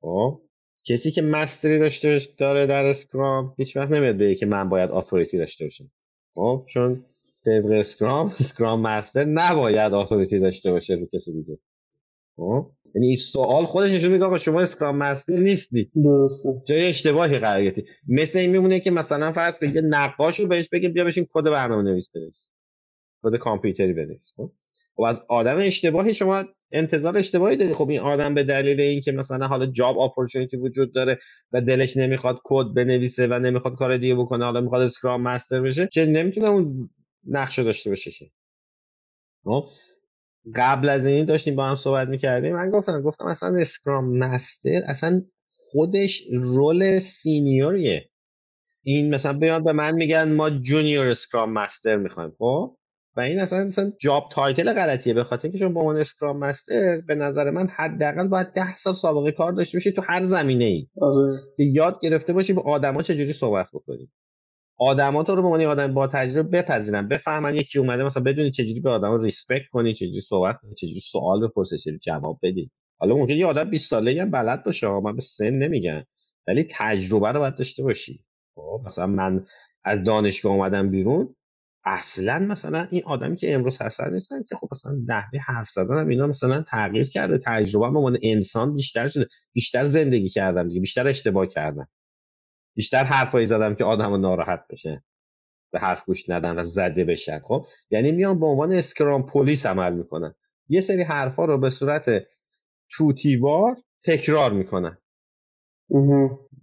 [0.00, 0.42] خب
[0.84, 5.38] کسی که mastery داشته داره در Scrum هیچ وقت نمیاد بگه که من باید authority
[5.38, 5.90] داشته باشم.
[6.34, 7.04] خب چون
[7.44, 11.58] طبق Scrum Scrum Master نباید authority داشته باشه رو کسی دیگه.
[12.36, 15.90] خب یعنی این سوال خودش نشون میده آقا شما Scrum Master نیستی.
[16.04, 16.62] درسته.
[16.66, 17.84] جای اشتباهی قرار گرفتی.
[18.08, 21.44] مثل این میمونه که مثلا فرض کن یه نقاش رو بهش بگه بیا بشین کد
[21.44, 22.52] برنامه نویس بنویس
[23.22, 24.52] کد کامپیوتری بنویس خب
[24.98, 27.74] و از آدم اشتباهی شما انتظار اشتباهی داری.
[27.74, 31.18] خب این آدم به دلیل اینکه مثلا حالا job opportunity وجود داره
[31.52, 35.88] و دلش نمی‌خواد کد بنویسه و نمی‌خواد کار دیگه بکنه حالا می‌خواد Scrum Master بشه
[35.92, 36.90] که نمی‌تونه اون
[37.26, 38.30] نقشو داشته باشه که.
[39.44, 39.64] خب؟
[40.56, 42.56] قبل از این داشتیم با هم صحبت می‌کردیم.
[42.56, 45.22] من گفتم گفتم اصلا Scrum Master اصلا
[45.70, 48.10] خودش role senior یه
[48.82, 52.32] این مثلا بیاد به من میگن ما junior Scrum Master می‌خوایم.
[52.38, 52.76] خب؟
[53.20, 55.14] و این اصلا مثلا job title غلطیه.
[55.14, 58.94] به خاطر اینکه شما به عنوان Scrum Master به نظر من حداقل باید ده سال
[58.94, 61.40] سابقه کار داشته باشی تو هر زمینه ای آره.
[61.58, 64.10] یاد گرفته باشی با آدما چجوری صحبت بکنی.
[64.78, 68.80] آدما تو رو به عنوان آدم با تجربه بپذیرن بفهمن یکی اومده مثلا بدونی چجوری
[68.80, 72.70] به آدما ریسپکت کنی چجوری صحبت کنی چجوری سوال بپرسی چجوری جواب بدی.
[72.98, 76.04] حالا ممکن یه آدم 20 ساله هم بلد باشه من به سن نمیگم.
[76.48, 78.24] ولی تجربه رو باید داشته باشی.
[78.54, 79.46] خب مثلا من
[79.84, 81.36] از دانشگاه اومدن بیرون
[81.84, 86.08] اصلا مثلا این آدمی که امروز هستن نیستن که خب مثلا نحوه حرف زدن هم
[86.08, 89.26] اینا مثلا تغییر کرده تجربه به عنوان انسان بیشتر شده.
[89.52, 91.88] بیشتر زندگی کردم دیگه بیشتر اشتباه کردم.
[92.74, 95.04] بیشتر حرفایی زدم که آدم ناراحت بشه.
[95.72, 97.38] به حرف گوش ندن و زده بشن.
[97.38, 100.34] خب یعنی میان به عنوان اسکرام پلیس عمل می‌کنن.
[100.68, 102.26] یه سری حرفا رو به صورت
[102.90, 104.98] توتیوار تکرار می‌کنن.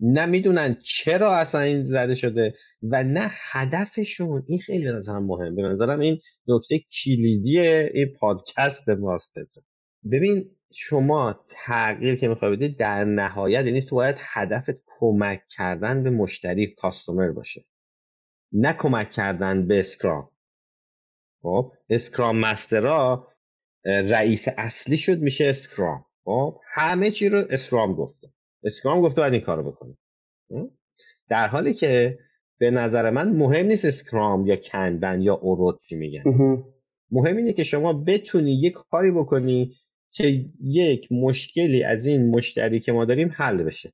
[0.02, 4.44] نه می‌دونن چرا اصلا این زده شده و نه هدفشون.
[4.48, 9.32] این خیلی به نظرم مهم به نظرم این نکته کلیدی این پادکست ماست.
[10.12, 16.10] ببین شما تغییر که می‌خوای بدید در نهایت یعنی تو باید هدفت کمک کردن به
[16.10, 17.66] مشتری کاستومر باشه.
[18.52, 20.30] نه کمک کردن به Scrum.
[21.42, 23.28] خب Scrum Master ا
[23.86, 26.06] رئیس اصلی شد میشه Scrum.
[26.24, 28.28] خب همه چی رو Scrum گفته.
[28.64, 29.98] Scrum گفته باید این کارو بکنی
[31.30, 32.20] در حالی که
[32.60, 36.24] به نظر من مهم نیست Scrum یا Kanban یا ارد چی میگن.
[37.12, 39.76] مهم اینه که شما بتونی یک کاری بکنی
[40.12, 43.94] که یک مشکلی از این مشتری که ما داریم حل بشه.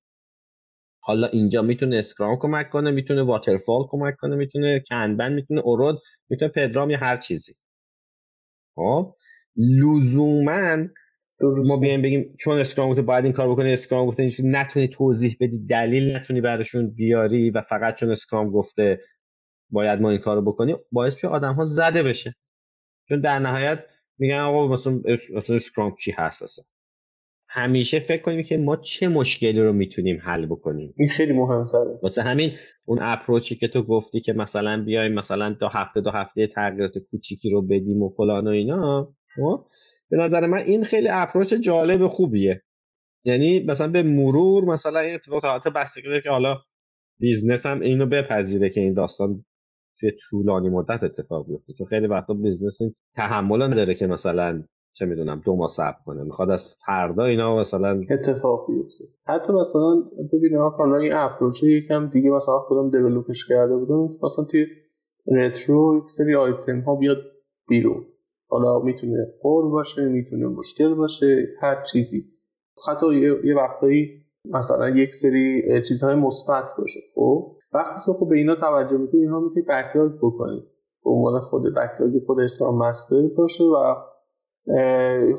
[1.00, 6.52] حالا اینجا می‌تونه Scrum کمک کنه می‌تونه Waterfall کمک کنه می‌تونه Kanban می‌تونه ارد می‌تونه
[6.52, 7.56] پدرام یا هر چیزی.
[8.76, 9.16] خب؟
[9.56, 10.78] لزوما
[11.44, 15.66] ما بیایم بگیم چون Scrum گفته باید این کار بکنی Scrum گفته نتونی توضیح بدی
[15.66, 19.00] دلیل نتونی براشون بیاری و فقط چون Scrum گفته
[19.70, 22.36] باید ما این کارو بکنیم باعث میشه آدم ها زده بشه.
[23.10, 23.86] چون در نهایت
[24.18, 25.02] میگن آقا مثلا
[25.36, 26.66] Scrum چی هست اصلا؟
[27.48, 32.00] همیشه فکر کنیم که ما چه مشکلی رو می‌تونیم حل بکنیم؟ این خیلی مهمتره.
[32.04, 32.52] واسه همین
[32.86, 36.98] اون approach ی که تو گفتی که مثلا بیایم مثلا دو هفته دو هفته تغییرات
[37.12, 39.66] کوچیکی رو بدیم و فلان و اینا خب؟
[40.14, 42.62] به نظر من این خیلی approach جالب خوبیه.
[43.26, 46.58] یعنی مثلا به مرور مثلا این اتفاق حالت بستگی که حالا
[47.20, 49.46] business هم اینو بپذیره که این داستان
[50.00, 51.74] توی طولانی مدت اتفاق بیفته.
[51.74, 56.24] چون خیلی وقتا business این تحمل نداره که مثلا چه می‌دونم دو ماه صبر کنه.
[56.24, 59.06] می‌خواد از فردا اینا مثلا اتفاق بیفته.
[59.28, 60.04] حتی مثلا
[60.34, 64.16] ببین ها کانال این اپروچ یکم دیگه مثلا خودم دیولپش کرده بودم.
[64.24, 64.66] مثلا توی
[65.36, 67.18] رترو یک سری آیتم ها بیاد
[67.70, 68.06] بیرون.
[68.54, 72.24] حالا می‌تونه پر باشه می‌تونه مشکل باشه هر چیزی.
[72.88, 78.56] حتی یه وقتایی مثلا یک سری چیزهای مثبت باشه خب؟ وقتی که خب به اینا
[78.56, 80.64] توجه می‌کنی اینها می‌تونی بکلاگ بکنی.
[81.04, 83.96] به عنوان خود backlog خود Scrum Master باشه و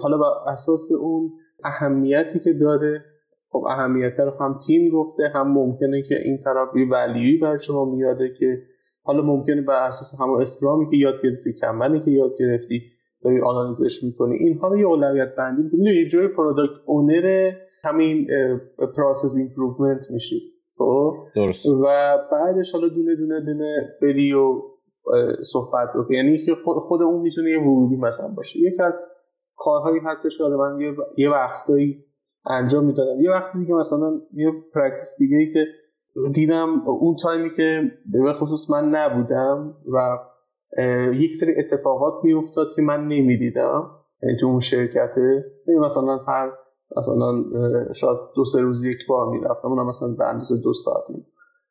[0.02, 1.32] حالا با اساس اون
[1.64, 3.04] اهمیتی که داره
[3.48, 7.84] خب اهمیت رو هم تیم گفته هم ممکنه که این طرف یه ولیوی بر شما
[7.84, 8.62] میاده که
[9.02, 12.93] حالا ممکنه بر اساس همون Scrum ی که یاد گرفتی Kanban ی که یاد گرفتی
[13.24, 14.36] داری آنالیزش می‌کنی.
[14.36, 15.84] اینها رو یه اولویت بندی می‌کنی.
[15.84, 17.50] یه جای product owner
[17.84, 18.26] همین
[18.96, 20.40] process improvement میشی.
[20.78, 21.66] خب؟ درست.
[21.66, 21.84] و
[22.32, 24.60] بعدش حالا دونه دونه دونه بری و
[25.42, 26.16] صحبت بکنی.
[26.16, 28.58] یعنی که خود اون می‌تونه یه ورودی مثلا باشه.
[28.58, 29.06] یکی از
[29.56, 32.04] کارهایی هستش که من یه, یه وقتایی
[32.46, 33.20] انجام می‌دادم.
[33.20, 35.64] یه وقتی دیگه مثلا یه practice دیگه ای که
[36.34, 40.18] دیدم اون time ی که به خصوص من نبودم و
[41.14, 43.90] یک سری اتفاقات میافتاد که من نمی‌دیدم.
[44.22, 45.44] یعنی تو اون شرکته
[45.84, 46.52] مثلا هر
[46.96, 47.44] مثلا
[47.92, 51.26] شاید دو سه روز یک بار می‌رفتم اونم مثلا به اندازه دو ساعتی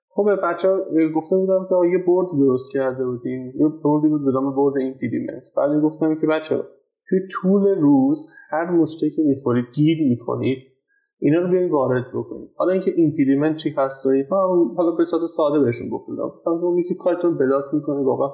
[0.10, 0.80] خب بچه ها
[1.16, 3.54] گفته بودم که یه board درست کرده بودیم.
[3.56, 6.64] یه board ی بود به نام board impediment بعد گفتم که بچه
[7.10, 10.58] توی طول روز هر مشکلی که می‌خورید گیر می‌کنید
[11.20, 12.50] اینا رو بیاین وارد بکنید.
[12.56, 14.06] حالا اینکه impediment چی هست
[14.78, 18.30] حالا به ساده بهشون گفتم گفتم که کارتون block می‌کنه واقعا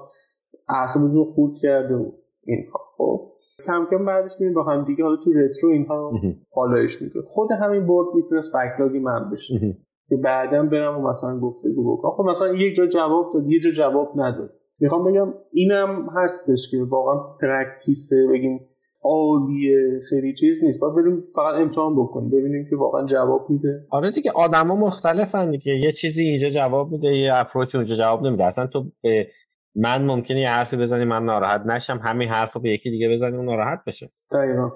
[0.69, 2.11] اعصابتون خورد کرده و
[2.45, 2.79] اینها.
[2.97, 3.31] خب
[3.65, 5.03] کم کم بعدش میریم با هم دیگه.
[5.03, 6.11] حالا تو رترو اینها
[6.51, 9.77] حالایش می‌کنه خود همین بورد می‌تونست بکلاگی من بشه.
[10.09, 13.69] که بعدا برم و مثلا گفتگو بکنم خب مثلا یک جا جواب داد یه جا
[13.71, 14.53] جواب نداد.
[14.79, 18.59] می‌خوام بگم اینم هستش که واقعا پرکتیسه بگیم
[19.03, 20.79] عالیه خیلی چیز نیست.
[20.79, 23.85] باید بریم فقط امتحان بکنیم ببینیم که واقعا جواب میده.
[23.89, 25.73] آره دیگه آدما مختلفن دیگه.
[25.73, 28.45] یه چیزی اینجا جواب میده یه اپروچ اونجا جواب نمیده.
[28.45, 29.27] اصلا تو به
[29.75, 31.99] من ممکنه یه حرفی بزنی من ناراحت نشم.
[32.03, 34.09] همین حرف رو به یکی دیگه بزنی و ناراحت بشه.
[34.31, 34.71] دقیقا.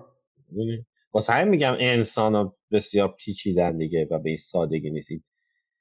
[1.13, 5.23] واسه همین میگم انسان ها بسیار پیچیدن دیگه و به این سادگی نیستید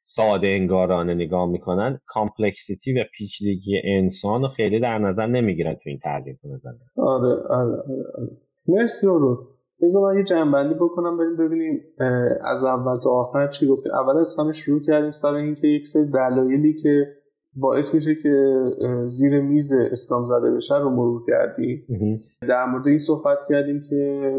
[0.01, 5.99] ساده انگارانه نگاه می‌کنن complexity و پیچیدگی انسان رو خیلی در نظر نمی‌گیرن تو این
[5.99, 8.37] تعریف نظر آره آره آره, آره.
[8.67, 9.47] مرسی رو
[9.83, 11.81] بذار من یه جمع‌بندی بکنم بریم ببینیم
[12.51, 13.91] از اول تا آخر چی گفتی.
[13.91, 17.07] اول از همه شروع کردیم سر اینکه یک سری دلایلی که
[17.57, 18.63] باعث میشه که
[19.07, 21.87] زیر میز Scrum زده بشه رو مرور کردیم
[22.49, 24.33] در مورد این صحبت کردیم که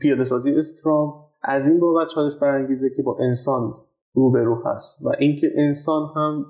[0.00, 3.74] پیاده سازی Scrum از این بابت چالش برانگیزه که با انسان
[4.12, 6.46] روبرو هست و اینکه انسان هم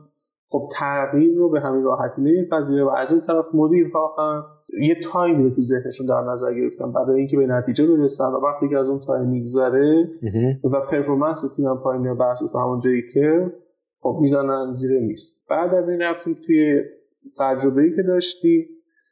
[0.51, 4.45] خب تغییر رو به همین راحتی نمیپذیره و از اون طرف مدیرها هم
[4.83, 8.37] یه time ی رو تو ذهنشون در نظر گرفتن برای اینکه به نتیجه برسن و
[8.37, 10.09] وقتی که از اون time میگذره
[10.65, 13.53] و performance تیم هم پایین میاد بر اساس همون جایی که
[14.01, 16.83] خب می‌زنن زیر میز بعد از این رفتیم توی
[17.39, 18.69] تجربه که داشتی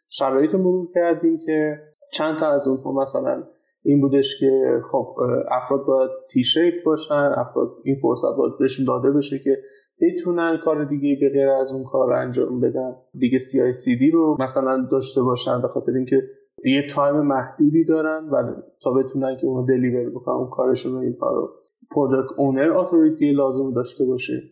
[0.09, 1.79] شرایط مرور کردیم که
[2.13, 3.45] چند تا از اونها مثلا
[3.83, 5.17] این بودش که خب
[5.51, 9.59] افراد باید T-shape باشن افراد این فرصت باید بهشون داده بشه که
[10.01, 12.97] بتونن کار دیگه به غیر از اون کار انجام بدن.
[13.19, 16.23] دیگه CI/CD رو مثلا داشته باشن به خاطر اینکه
[16.65, 21.17] یه time محدودی دارن و تا بتونن که اونو deliver بکنن اون کارشون رو این
[21.21, 21.51] رو
[21.91, 24.43] product owner authority لازم داشته باشه.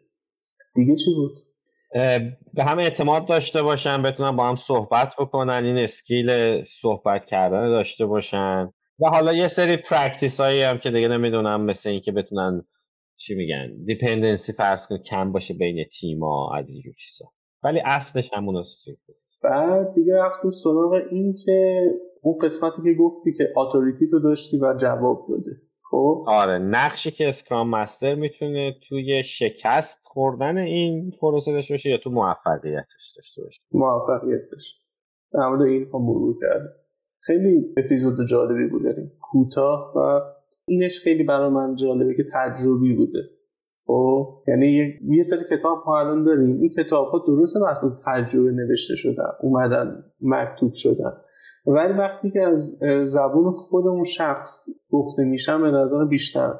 [0.74, 1.32] دیگه چی بود؟
[2.54, 8.06] به همه اعتماد داشته باشن بتونن با هم صحبت بکنن این skill صحبت کردن داشته
[8.06, 8.70] باشن.
[9.00, 12.64] و حالا یه سری practice هایی هم که دیگه نمی‌دونم مثل اینکه بتونن
[13.16, 17.24] چی میگن dependency فرض کن کم باشه بین تیما از اینجور چیزا.
[17.62, 18.64] ولی اصلش همون
[19.42, 21.80] بعد دیگه رفتیم سراغ این که
[22.22, 25.50] اون قسمتی که گفتی که authority تو داشتی و جواب داده.
[25.94, 26.24] خب.
[26.26, 32.10] آره نقشی که اسکرام مستر می‌تونه توی شکست خوردن این پروسه داشته باشه یا تو
[32.10, 34.80] موفقیتش داشته باشه؟ موفقیتش.
[35.32, 36.68] در مورد این هم مرور کرده
[37.20, 38.82] خیلی اپیزود جالبی بود
[39.20, 40.20] کوتاه و
[40.68, 43.20] اینش خیلی برای من جالبه که تجربی بوده.
[43.86, 48.50] خب یعنی یه سری کتاب ها الان داریم این کتاب ها درسته بر اساس تجربه
[48.50, 51.12] نوشته شدن اومدن مکتوب شدن.
[51.66, 56.54] ولی وقتی که از زبون خودمون شخص گفته میشن به نظر بیشتر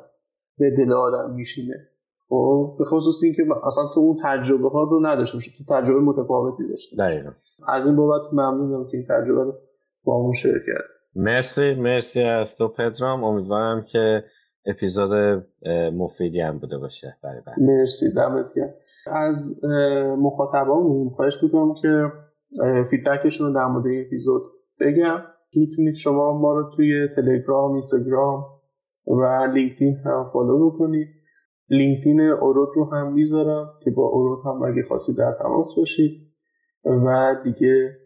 [0.59, 1.89] به دل آدم میشینه.
[2.29, 6.97] خب به خصوص اینکه اصلا تو اون تجربه ها رو نداشته تو تجربه متفاوتی داشته
[7.69, 9.55] از این بابت ممنونم که این تجربه رو
[10.05, 10.85] با اون شیر کرد.
[11.17, 13.25] مرسی مرسی از تو پدرام.
[13.25, 14.25] امیدوارم که
[14.67, 15.45] اپیزود
[15.95, 17.17] مفیدی هم بوده باشه.
[17.23, 17.61] برای بعد.
[17.61, 18.47] مرسی دمت
[19.07, 19.65] از
[20.19, 22.13] مخاطبامون خواهش می‌کنم که
[22.91, 24.43] feedback شون رو در مورد این اپیزود
[24.81, 25.21] بگم
[25.57, 28.45] می‌تونید شما ما رو توی تلگرام اینستاگرام
[29.07, 31.09] و لینکدین هم follow بکنید.
[31.71, 36.35] لینکدین ارد رو هم می‌ذارم که با ارد هم اگه خاصی در تماس باشید.
[36.85, 37.99] و دیگه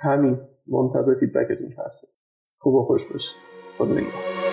[0.00, 2.08] همین منتظر feedback تون هستم.
[2.58, 3.36] خوب و خوش باشید.
[3.78, 4.43] خدا نگهدار.